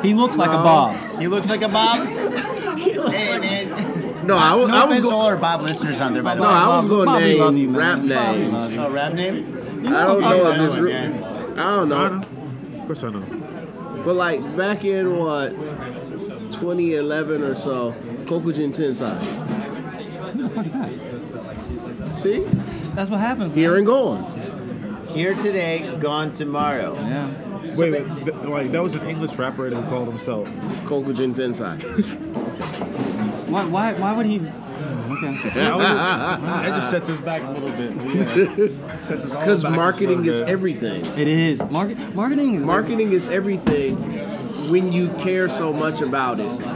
[0.03, 0.97] He looks like a Bob.
[1.21, 2.07] He looks like a Bob.
[2.09, 4.27] hey man.
[4.27, 6.23] No, I was no I was offense to go- all our Bob listeners out there,
[6.23, 6.55] by the No, way.
[6.55, 7.79] I was Bobby- gonna Bobby name love you, man.
[7.79, 8.53] rap Bobby names.
[8.53, 8.81] love you.
[8.81, 9.37] Oh, rap name?
[9.85, 10.77] You know I don't know if this.
[10.81, 12.19] Re- I don't I know.
[12.19, 12.27] know.
[12.81, 14.03] Of course I know.
[14.05, 15.51] But like back in what
[16.53, 17.93] 2011 or so,
[18.25, 19.17] Kokujin Tensai.
[20.33, 22.15] Who the fuck is that?
[22.15, 22.41] See,
[22.95, 23.55] That's what happened.
[23.55, 24.25] here and gone.
[25.09, 26.95] Here today, gone tomorrow.
[26.97, 27.31] Yeah.
[27.79, 30.49] Wait, wait, th- like that was an English rapper who called himself.
[30.87, 31.81] Kokujin Tensai.
[33.49, 33.64] Why?
[33.64, 33.93] Why?
[33.95, 34.39] Why would he?
[34.39, 35.51] Okay.
[35.55, 37.95] That, was that just sets us back a little bit.
[37.95, 39.01] Yeah.
[39.01, 41.07] sets us all Because marketing is little everything.
[41.18, 41.62] It is.
[41.70, 42.14] Market.
[42.14, 42.62] Marketing is.
[42.62, 43.97] Marketing is everything
[44.68, 46.76] when you care so much about it.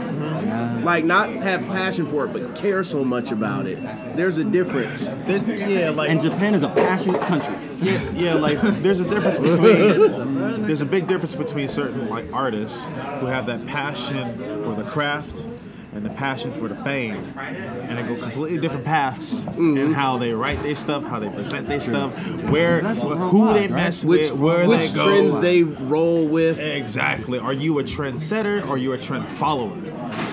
[0.83, 3.79] Like not have passion for it, but care so much about it.
[4.15, 5.05] There's a difference.
[5.25, 7.55] There's, yeah, like And Japan is a passionate country.
[7.81, 12.85] yeah, yeah, like there's a difference between there's a big difference between certain like artists
[13.19, 15.47] who have that passion for the craft
[15.93, 19.77] and the passion for the fame, and they go completely different paths mm-hmm.
[19.77, 22.13] in how they write their stuff, how they present their stuff,
[22.49, 23.71] where who worldwide, they right?
[23.71, 25.05] mess Which with, where which they go.
[25.05, 26.59] trends they roll with.
[26.59, 27.39] Exactly.
[27.39, 29.77] Are you a trendsetter or are you a trend follower?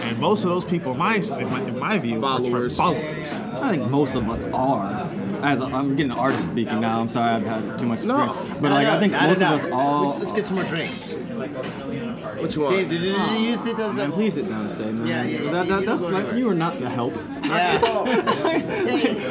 [0.04, 2.76] And most of those people, in my in my, in my view, are trend Followers.
[2.76, 3.32] followers.
[3.32, 5.07] I think most of us are
[5.42, 7.00] as a, I'm getting artist speaking now.
[7.00, 8.02] I'm sorry, I've had too much.
[8.02, 8.60] No, drink.
[8.60, 10.18] but like I think most of us all.
[10.18, 11.12] Let's get some more drinks.
[11.12, 12.74] What you want?
[12.74, 14.12] Dave, did you use it as man, a?
[14.12, 15.06] Please sit down and stay, man.
[15.06, 15.40] Yeah, yeah.
[15.40, 15.50] yeah.
[15.50, 17.14] That, that, you that's like you are not the help.
[17.44, 17.80] Yeah.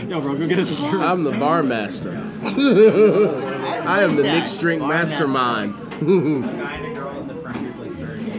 [0.08, 0.96] Yo, bro, go get us a drink.
[0.96, 2.12] I'm the bar master.
[2.44, 5.74] I am the mixed drink mastermind.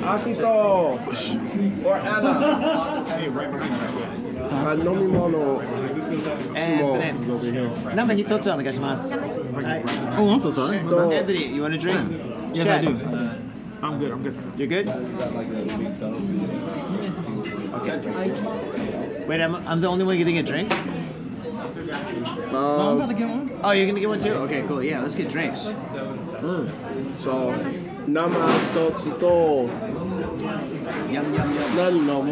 [0.09, 3.05] Akito or Anna.
[3.19, 4.41] Hey, right behind you.
[4.41, 5.61] Hanomimono
[6.56, 7.14] えーっとね、
[7.96, 9.12] 生一つお願いします。
[9.12, 9.22] はい。
[10.18, 10.84] Oh, I'm so sorry.
[10.84, 11.12] No.
[11.12, 12.00] Anthony, you want a drink?
[12.54, 12.98] Yes, Chad, I do.
[13.82, 14.12] I'm good.
[14.12, 14.36] I'm good.
[14.58, 14.88] You're good?
[17.74, 18.00] Okay.
[19.28, 20.72] Wait, I'm, I'm the only one getting a drink?
[22.52, 23.50] No, I'm about to get one.
[23.64, 24.34] Oh, you're gonna get one too?
[24.46, 24.84] Okay, cool.
[24.84, 25.70] Yeah, let's get drinks.
[27.18, 27.54] So
[28.08, 29.70] 生一つと
[31.10, 31.76] Yum, yum, yum.
[31.76, 32.30] 何飲む？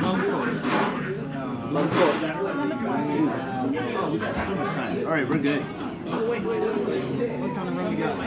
[0.00, 0.24] マンコ
[1.69, 1.75] all
[5.05, 5.61] right, we're good.
[5.61, 6.41] What
[7.53, 8.17] kind of rum you got?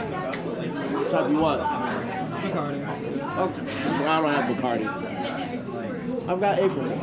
[1.29, 1.59] What?
[2.39, 2.79] Bacardi.
[3.37, 3.61] Okay.
[4.05, 4.87] I don't have Bacardi.
[6.25, 6.99] I've got Appleton.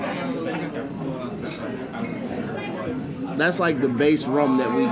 [3.37, 4.85] That's like the base rum that we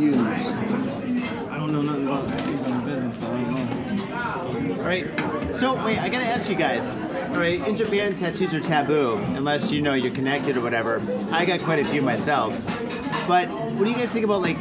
[0.00, 0.16] use.
[0.16, 3.54] I don't know nothing about these in the business, so I don't
[4.68, 4.74] know.
[4.74, 5.06] All right.
[5.56, 6.92] So wait, I gotta ask you guys.
[7.34, 11.02] All right, in Japan, tattoos are taboo unless you know you're connected or whatever.
[11.32, 12.54] I got quite a few myself.
[13.26, 14.56] But what do you guys think about like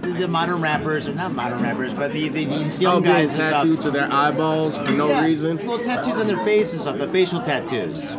[0.00, 3.50] the, modern rappers, or not modern rappers, but the, the these young Oh, guys stuff?
[3.62, 5.58] tattooed to their eyeballs for no Yeah, reason.
[5.66, 8.12] Well, tattoos on their face and stuff, the facial tattoos.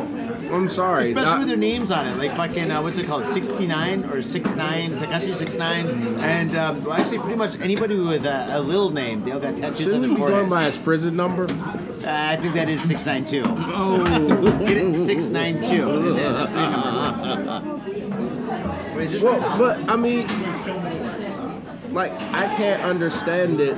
[0.52, 1.08] I'm sorry.
[1.08, 4.22] Especially Not- with their names on it, like fucking uh, what's it called, 69 or
[4.22, 5.88] 69, Tekashi 69,
[6.20, 9.56] and um, well, actually pretty much anybody with a, a little name, they all got
[9.56, 10.50] tattoos Shouldn't on their be going forehead.
[10.50, 11.44] by his prison number?
[11.50, 13.42] Uh, I think that is 692.
[13.74, 16.10] Oh, get it 692.
[16.10, 16.20] Is it?
[16.22, 18.96] That's three numbers.
[18.96, 20.26] Wait, is this Well, but I mean,
[21.92, 23.76] like I can't understand it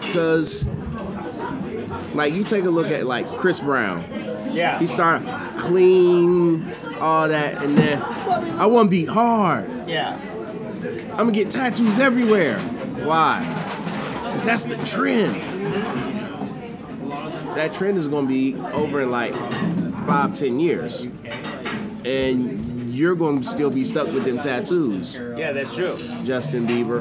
[0.00, 0.64] because,
[2.14, 4.02] like, you take a look at like Chris Brown.
[4.56, 4.78] Yeah.
[4.78, 5.26] He started
[5.58, 6.66] clean,
[7.00, 9.68] all that, and then I want to be hard.
[9.88, 10.18] yeah.
[11.12, 12.58] I'm gonna get tattoos everywhere.
[13.04, 13.40] Why?
[14.24, 15.34] Because that's the trend.
[17.56, 19.34] that trend is going to be over in like
[20.06, 21.08] five, ten years,
[22.04, 25.96] and you're going to still be stuck with them tattoos, Yeah, that's true.
[26.24, 27.00] Justin Bieber,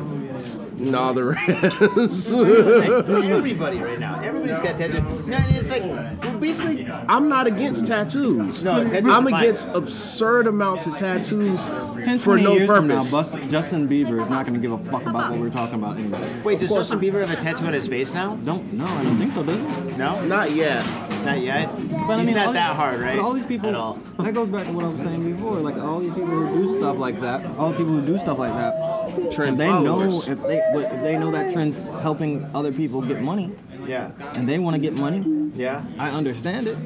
[0.80, 2.32] and all the rest.
[2.32, 5.26] Everybody right now, everybody's got tattoos.
[5.26, 6.88] No, and it's like basically.
[7.08, 8.64] I'm not against tattoos.
[8.64, 9.44] No, tattoos I'm are fine.
[9.44, 11.64] against absurd amounts of tattoos
[12.04, 13.12] 10, for no years from now, purpose.
[13.12, 15.98] Bust- Justin Bieber is not going to give a fuck about what we're talking about
[15.98, 16.20] anymore.
[16.44, 18.36] Wait, does Justin Bieber have a tattoo on his face now?
[18.38, 19.98] Don't, no, I don't think so, does it?
[19.98, 20.86] No, Not yet.
[21.26, 21.68] not yet.
[21.76, 23.16] But He's I mean, not all that these- hard, right?
[23.18, 23.94] But all these people, At all.
[24.20, 25.58] that goes back to what I was saying before.
[25.60, 28.38] Like all these people who do stuff like that, all the people who do stuff
[28.38, 30.28] like that, Trend if they know followers.
[30.28, 33.52] if they if they know that trend's helping other people get money,
[33.88, 35.86] Yeah, and they want to get money, yeah.
[35.98, 36.78] I understand it.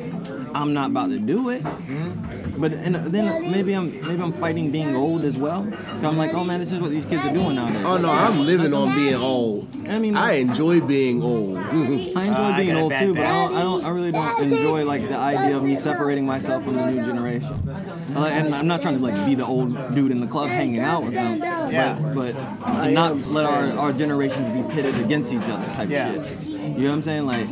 [0.54, 1.64] I'm not about to do it.
[1.64, 2.62] Mm-hmm.
[2.62, 5.68] But and then maybe I'm maybe I'm fighting being old as well.
[6.04, 7.84] I'm like, oh man, this is what these kids are doing nowadays.
[7.86, 9.68] Oh no, I'm living on being old.
[9.88, 11.58] I mean, I enjoy being old.
[11.58, 14.12] I enjoy I being got a old too, but I don't, I don't, I really
[14.12, 17.56] don't enjoy like the idea of me separating myself from the new generation.
[18.16, 21.04] And I'm not trying to like be the old dude in the club hanging out
[21.04, 21.98] with them, Yeah.
[22.14, 26.12] but, but to not let our, our generations be pitted against each other type Yeah.
[26.14, 26.49] shit.
[26.80, 27.26] You know what I'm saying?
[27.26, 27.46] Like,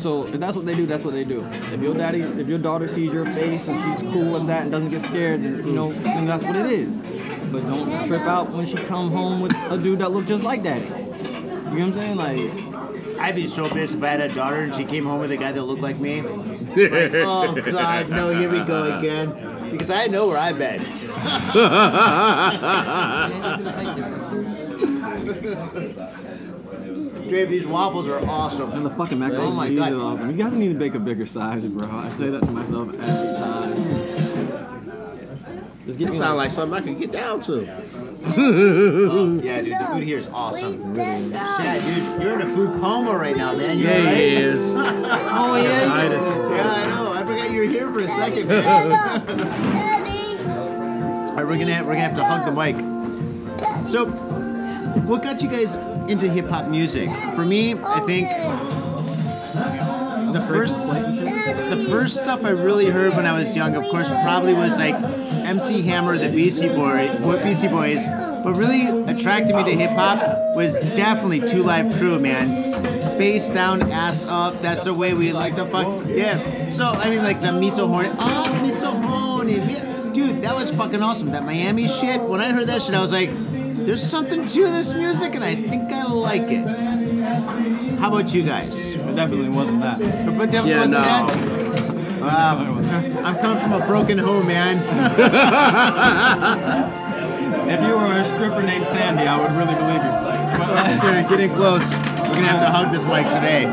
[0.00, 1.46] so if that's what they do, that's what they do.
[1.74, 4.72] If your daddy, if your daughter sees your face and she's cool with that and
[4.72, 7.02] doesn't get scared, then you know, then that's what it is.
[7.52, 10.62] But don't trip out when she come home with a dude that look just like
[10.62, 10.86] daddy.
[10.86, 11.10] You know
[11.68, 12.16] what I'm saying?
[12.16, 12.50] Like.
[13.20, 15.36] I'd be so pissed if I had a daughter and she came home with a
[15.36, 16.22] guy that looked like me.
[16.72, 18.36] Like, oh God, no!
[18.36, 19.70] Here we go again.
[19.70, 20.80] Because I know where I've been.
[27.32, 28.72] Dave, these waffles are awesome.
[28.72, 29.92] And the fucking oh macaroni Oh my and cheese God.
[29.92, 30.30] is awesome.
[30.30, 31.88] You guys need to make a bigger size, bro.
[31.90, 33.72] I say that to myself every time.
[35.86, 37.62] Just get That sound like something I could get down to.
[39.42, 40.74] Yeah, dude, the food here is awesome.
[40.94, 43.78] Shit, dude, you're in a food coma right now, man.
[43.78, 44.16] You're Yeah, alright?
[44.16, 44.76] he is.
[44.76, 45.92] Oh yeah.
[45.92, 46.24] Itis.
[46.24, 47.12] Yeah, I know.
[47.12, 48.46] I forgot you were here for a second.
[48.46, 48.92] Man.
[51.28, 52.76] All right, we're gonna we're gonna have to hug the mic.
[53.88, 54.06] So,
[55.06, 55.74] what got you guys
[56.08, 57.08] into hip hop music?
[57.34, 58.28] For me, I think
[60.32, 64.54] the first the first stuff I really heard when I was young, of course, probably
[64.54, 64.94] was like
[65.44, 67.10] MC Hammer, the Beastie Boy,
[67.42, 68.06] Beastie Boys.
[68.44, 72.72] What really attracted me to hip hop was definitely Two Live Crew, man.
[73.16, 74.60] Face down, ass up.
[74.60, 76.06] That's the way we like the fuck.
[76.06, 76.70] Yeah.
[76.70, 78.08] So I mean, like the Me So Horny.
[78.08, 79.60] Oh, ah, Me So Horny.
[80.12, 81.30] Dude, that was fucking awesome.
[81.30, 82.20] That Miami shit.
[82.20, 83.30] When I heard that shit, I was like,
[83.86, 86.66] "There's something to this music, and I think I like it."
[87.98, 88.94] How about you guys?
[88.94, 89.98] It definitely wasn't that.
[90.36, 91.02] But that Yeah, wasn't no.
[91.02, 91.62] that.
[92.20, 92.56] Wow.
[93.24, 94.78] I'm coming from a broken home, man.
[97.68, 100.12] If you were a stripper named Sandy, I would really believe you.
[101.00, 101.84] But getting close.
[102.22, 103.64] We're gonna have to hug this mic today.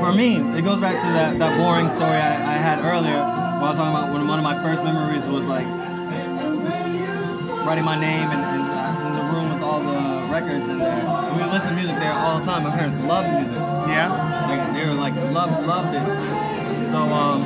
[0.00, 3.18] for me, it goes back to that, that boring story I, I had earlier.
[3.58, 5.66] Where I was talking about when one of my first memories was like
[7.66, 8.67] writing my name and, in,
[9.86, 10.92] all the records in there.
[10.92, 12.62] And we listen to music there all the time.
[12.64, 13.54] My parents loved music.
[13.88, 14.46] Yeah.
[14.48, 16.88] Like they were like loved loved it.
[16.90, 17.42] So um,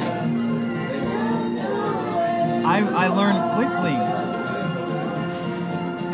[2.65, 3.95] I I learned quickly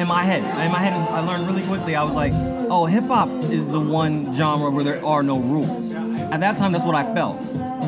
[0.00, 0.42] in my head.
[0.64, 1.94] In my head, I learned really quickly.
[1.94, 2.32] I was like,
[2.70, 5.94] oh, hip hop is the one genre where there are no rules.
[5.94, 7.40] At that time, that's what I felt.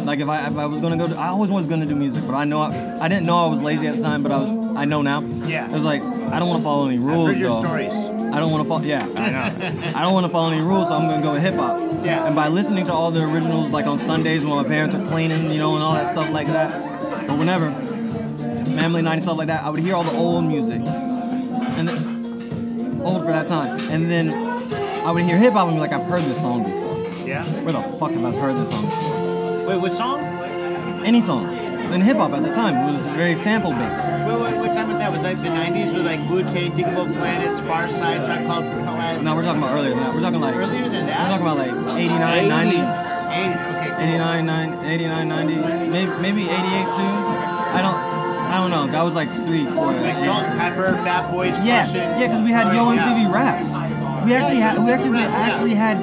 [0.04, 2.24] Like if I if I was gonna go, to, I always was gonna do music,
[2.26, 4.38] but I know I, I didn't know I was lazy at the time, but I
[4.38, 5.20] was I know now.
[5.20, 5.66] Yeah.
[5.66, 7.30] It was like I don't want to follow any rules.
[7.30, 7.64] Heard your though.
[7.64, 8.19] stories.
[8.32, 8.82] I don't want to follow.
[8.82, 9.92] Yeah, I know.
[9.94, 11.78] I don't want to follow any rules, so I'm gonna go with hip hop.
[12.04, 12.26] Yeah.
[12.26, 15.50] And by listening to all the originals, like on Sundays when my parents are cleaning,
[15.50, 16.74] you know, and all that stuff like that,
[17.28, 17.70] or whenever,
[18.74, 23.02] family night and stuff like that, I would hear all the old music, and then
[23.02, 26.06] old for that time, and then I would hear hip hop and be like, I've
[26.06, 27.26] heard this song before.
[27.26, 27.44] Yeah.
[27.62, 28.84] Where the fuck have I heard this song?
[28.84, 29.68] before?
[29.68, 30.20] Wait, what song?
[31.04, 31.59] Any song.
[31.92, 34.06] And hip hop at the time It was very sample based.
[34.26, 35.10] Wait, what time was that?
[35.10, 39.24] Was that the 90s with like Wu Tang, Digable Planets, Pharcyde, Tribe Called Quest?
[39.24, 40.14] No, we're talking about earlier than that.
[40.14, 41.18] We're talking like Earlier than that?
[41.30, 42.76] We're talking about like 89, 90.
[42.76, 43.78] 80s.
[43.80, 44.00] Okay, cool.
[44.00, 47.14] 89, 90, 89, 90, maybe, maybe 88 too.
[47.74, 47.94] I don't,
[48.50, 48.86] I don't know.
[48.92, 49.92] That was like three, four.
[49.92, 51.98] Like Salt-N-Pepa, Fat Boys, yeah, Crush It.
[52.18, 53.02] yeah, because we had Oh, Yo yeah.
[53.08, 53.68] MTV Raps.
[54.24, 55.96] We actually Yeah, had, we actually, we actually had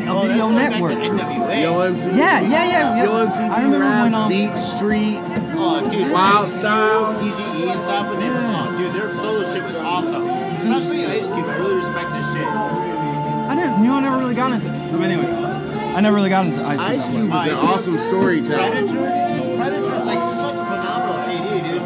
[0.00, 0.92] vid- a Oh, that's video back network.
[0.92, 1.62] to NWA.
[1.62, 2.16] Yo MTV.
[2.16, 3.04] Yeah, yeah, yeah, yeah.
[3.04, 3.12] Yo
[3.50, 5.18] I remember Raps, when, um, Beat Street.
[5.56, 7.14] Oh, dude, Wild Style.
[7.22, 10.28] Easy E and stuff, and they, oh, dude, their solo shit was awesome.
[10.28, 12.46] Especially Ice Cube, I really respect this shit.
[12.46, 14.66] I didn't, you know, I never really got into.
[14.96, 15.26] But anyway,
[15.94, 16.90] I never really got into Ice Cube.
[16.90, 18.58] Ice Cube was an Ice awesome storyteller.
[18.70, 19.58] Predator, dude.
[19.58, 21.82] Predator's like such a phenomenal CD, dude.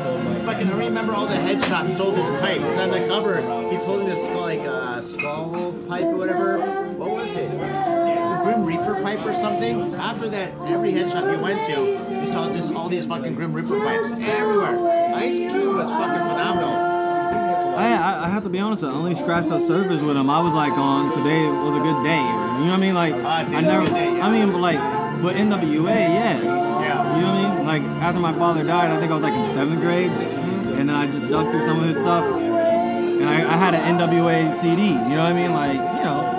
[0.46, 2.58] Fucking, I can remember all the headshots sold his pipe.
[2.60, 3.36] Because on the cover,
[3.70, 6.87] he's holding this like uh, skull pipe or whatever.
[6.98, 7.48] What was it?
[7.48, 9.94] The Grim Reaper pipe or something.
[9.94, 11.80] After that, every head shop you went to,
[12.12, 15.14] you saw just all these fucking Grim Reaper pipes everywhere.
[15.14, 16.74] Ice Cube was fucking phenomenal.
[17.78, 18.82] I, I, I have to be honest.
[18.82, 20.28] I only scratched the surface with him.
[20.28, 22.18] I was like on today was a good day.
[22.18, 22.94] You know what I mean?
[22.96, 23.86] Like ah, today's I never.
[23.86, 24.26] day, yeah.
[24.26, 24.78] I mean, but like,
[25.22, 26.40] but NWA, yeah.
[26.42, 27.14] Yeah.
[27.14, 27.66] You know what I mean?
[27.66, 30.90] Like after my father died, I think I was like in seventh grade, and then
[30.90, 34.88] I just dug through some of his stuff, and I, I had an NWA CD.
[34.88, 35.52] You know what I mean?
[35.52, 36.37] Like you know,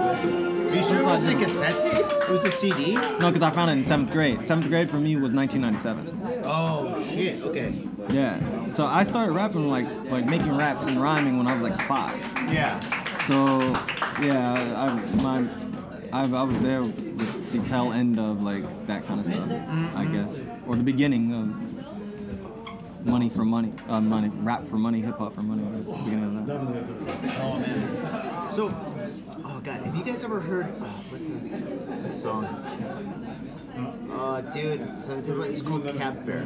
[0.74, 2.06] you sure it wasn't a cassette tape?
[2.06, 2.94] It was a CD?
[2.94, 4.46] no, because I found it in seventh grade.
[4.46, 6.42] Seventh grade for me was 1997.
[6.46, 7.42] Oh shit.
[7.44, 7.88] Okay.
[8.10, 8.72] Yeah.
[8.72, 12.18] So I started rapping like like making raps and rhyming when I was like five.
[12.52, 12.80] Yeah.
[13.28, 13.60] So
[14.22, 15.50] yeah, I, I my
[16.12, 19.50] I, I was there with the tail end of like that kind of stuff,
[19.96, 25.18] I guess, or the beginning of money for money, uh, money rap for money, hip
[25.18, 25.64] hop for money.
[25.64, 27.40] was the beginning of that.
[27.42, 28.52] Oh man.
[28.52, 28.70] So,
[29.46, 30.68] oh god, have you guys ever heard?
[30.82, 32.46] Oh, what's the song?
[34.12, 36.44] Oh, dude, it's it's called Cab Fare.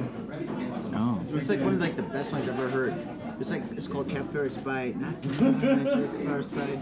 [0.95, 2.93] Oh, It's like one of like the best songs I've ever heard.
[3.39, 4.45] It's like it's called Cab Fare.
[4.45, 6.82] It's by not Pharcyde.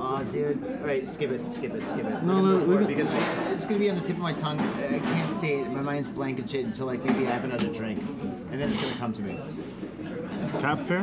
[0.00, 0.62] Oh, dude.
[0.80, 2.22] All right, skip it, skip it, skip it.
[2.22, 4.32] No, no, move we forward got- because it's gonna be on the tip of my
[4.34, 4.60] tongue.
[4.60, 5.70] I can't say it.
[5.70, 7.98] My mind's blank and shit until like maybe I have another drink,
[8.52, 9.38] and then it's gonna come to me.
[10.60, 11.00] Cap Fair?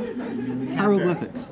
[0.77, 1.49] hieroglyphics.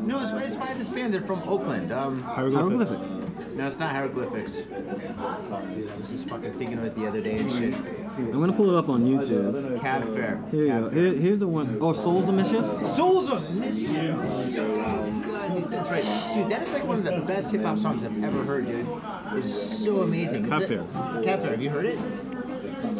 [0.00, 1.12] No, it's, it's by this band.
[1.12, 1.92] They're from Oakland.
[1.92, 3.14] Um, Hieroglyphics.
[3.54, 4.60] no, it's not hieroglyphics.
[4.62, 5.90] Fuck, dude.
[5.90, 7.74] I was just fucking thinking of it the other day and shit.
[7.74, 9.80] I'm gonna pull it up on YouTube.
[9.80, 10.42] Cab Fare.
[10.50, 10.90] Here you Cab go.
[10.90, 11.78] Here, here's the one.
[11.80, 12.64] Oh, Souls of Mischief.
[12.86, 13.90] Souls on Mischief.
[14.16, 16.34] Oh, God, dude, that's right.
[16.34, 18.86] Dude, that is like one of the best hip hop songs I've ever heard, dude.
[19.34, 19.52] It's
[19.84, 20.44] so amazing.
[20.44, 21.22] Is Cab it- Fair.
[21.22, 21.98] Cab Fare, have you heard it?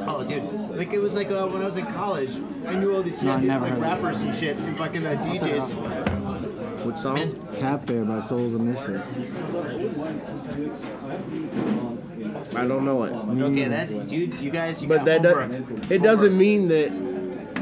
[0.01, 0.43] Oh, dude,
[0.77, 2.37] like it was like uh, when I was in college,
[2.67, 3.83] I knew all these No, I like, never like heard it.
[3.83, 5.98] rappers and shit, and fucking uh, DJs.
[6.85, 7.15] Which song?
[7.15, 9.03] Man, Cab Fare by Souls of Mischief.
[12.55, 13.13] I don't know it.
[13.13, 14.35] okay, that's dude.
[14.35, 15.81] You guys, you But got that homework.
[15.81, 16.93] does, it doesn't mean that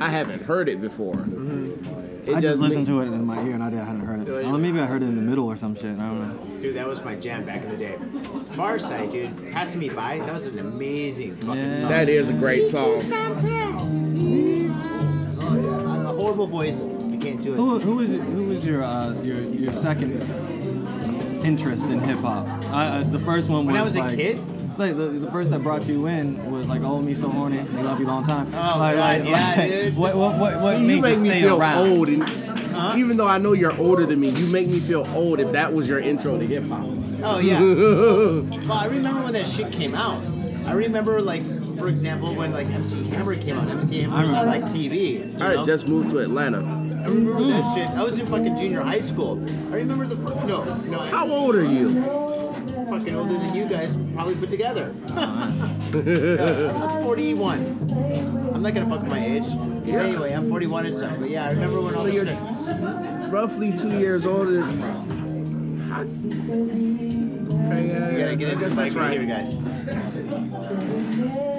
[0.00, 1.14] I haven't heard it before.
[1.14, 2.28] Mm-hmm.
[2.30, 4.00] It I just listened mean- to it in my ear and I didn't- I hadn't
[4.06, 4.44] heard it.
[4.46, 5.92] Oh, maybe I heard it in the middle or some shit.
[5.92, 6.34] I don't know.
[6.60, 7.94] Dude, that was my jam back in the day.
[8.56, 10.18] Pharcyde, dude, passing me by.
[10.18, 11.80] That was an amazing fucking Yeah.
[11.80, 11.88] song.
[11.88, 13.00] That is a great song.
[13.00, 13.00] Oh,
[13.44, 13.76] yeah.
[15.92, 16.82] I'm a horrible voice.
[17.16, 17.56] You can't do it.
[17.56, 20.22] Who, who is who is your uh, your your second
[21.42, 22.46] interest in hip hop?
[22.66, 24.38] Uh, uh, the first one was When I was a like, kid?
[24.78, 27.82] Like the, the first that brought you in was like "Oh Me So Horny," "They
[27.82, 29.96] Love You Long Time." Oh, like, God, like, yeah, like, dude.
[29.96, 31.88] What what what, what See, made you make me stay feel around?
[31.88, 35.40] old, and even though I know you're older than me, you make me feel old.
[35.40, 36.86] If that was your intro to hip hop,
[37.22, 37.58] Oh yeah.
[38.68, 40.22] well, I remember when that shit came out.
[40.66, 41.42] I remember like,
[41.78, 43.68] for example, when like MC Hammer came out.
[43.68, 45.34] MC Hammer was on like TV.
[45.36, 45.56] I know?
[45.58, 46.60] had just moved to Atlanta.
[47.06, 47.74] I remember that mm-hmm.
[47.74, 47.88] shit.
[47.90, 49.40] I was in fucking junior high school.
[49.72, 50.44] I remember the first.
[50.44, 50.98] No, no.
[50.98, 52.26] How old are you?
[52.88, 54.94] fucking older than you guys probably put together.
[55.14, 58.52] I'm 41.
[58.54, 59.44] I'm not gonna fuck with my age.
[59.84, 60.02] Yeah.
[60.02, 61.18] Anyway, I'm 41 and stuff.
[61.18, 63.30] But yeah, I remember when all So this you're shit.
[63.30, 64.62] roughly two years older.
[64.62, 64.74] Okay,
[67.88, 69.54] yeah, You yeah, gotta get I into guess that's right here, guys.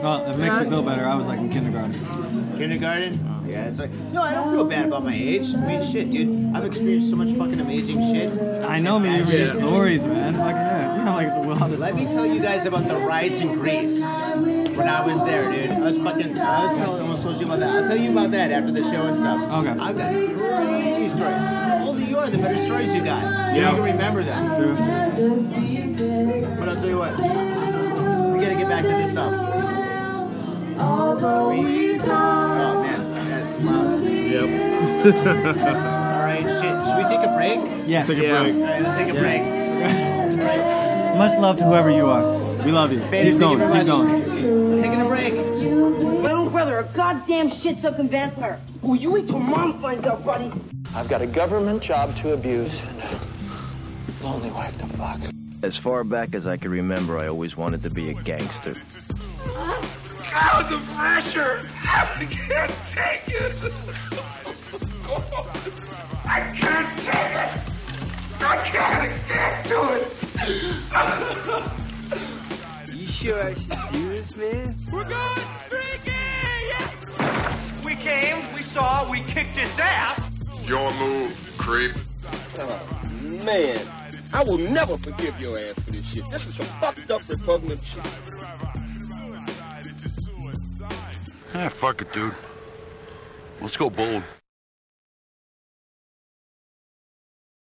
[0.01, 1.05] Well, it makes you feel better.
[1.05, 2.57] I was like in kindergarten.
[2.57, 3.36] Kindergarten?
[3.47, 5.53] Yeah, it's like, no, I don't feel bad about my age.
[5.53, 6.55] I mean, shit, dude.
[6.55, 8.29] I've experienced so much fucking amazing shit.
[8.63, 9.19] I know, man.
[9.19, 10.37] You Bad read stories, man.
[10.37, 11.79] Like yeah, you know, like the wildest.
[11.79, 15.71] Let me tell you guys about the riots in Greece when I was there, dude.
[15.71, 17.75] I was fucking, I was telling, almost told you about that.
[17.75, 19.51] I'll tell you about that after the show and stuff.
[19.51, 19.79] Okay.
[19.79, 21.43] I've got crazy stories.
[21.43, 23.55] The older you are, the better stories you got.
[23.55, 23.71] Yeah.
[23.71, 24.55] You can remember them.
[24.55, 24.75] True.
[26.59, 29.53] But I'll tell you what, we gotta get back to this um, stuff.
[31.49, 32.86] We, oh
[33.63, 34.03] man, that's loud.
[34.03, 34.47] Yep.
[35.77, 36.85] All right, shit.
[36.85, 37.59] Should we take a break?
[37.87, 38.07] Yes.
[38.07, 38.43] Take a Yeah.
[38.43, 38.55] break.
[38.55, 39.41] All right, let's take a break.
[41.17, 42.37] Much love to whoever you are.
[42.63, 42.99] We love you.
[43.11, 43.59] Baby, keep thank going.
[43.59, 44.11] you Keep very going.
[44.19, 44.81] much.
[44.81, 45.33] Taking a break.
[46.23, 48.59] My own brother, a goddamn shit sucking vampire.
[48.83, 50.51] Oh, you wait till mom finds out, buddy.
[50.93, 55.19] I've got a government job to abuse and a lonely wife to fuck.
[55.63, 58.75] As far back as I can remember, I always wanted to be a gangster.
[60.39, 61.61] God, the pressure!
[61.83, 63.57] I can't take it!
[66.25, 67.51] I can't take it!
[68.39, 70.05] I can't stand to it!
[72.93, 74.75] You sure I should do this, man?
[74.93, 76.11] We're going freaky!
[77.83, 80.49] We came, we saw, we kicked his ass!
[80.67, 81.95] Your move, creep.
[83.43, 83.79] Man,
[84.33, 86.29] I will never forgive your ass for this shit.
[86.29, 88.03] This is some fucked up repugnant shit.
[91.59, 92.35] Ah, fuck it, dude.
[93.63, 94.21] Let's go bold.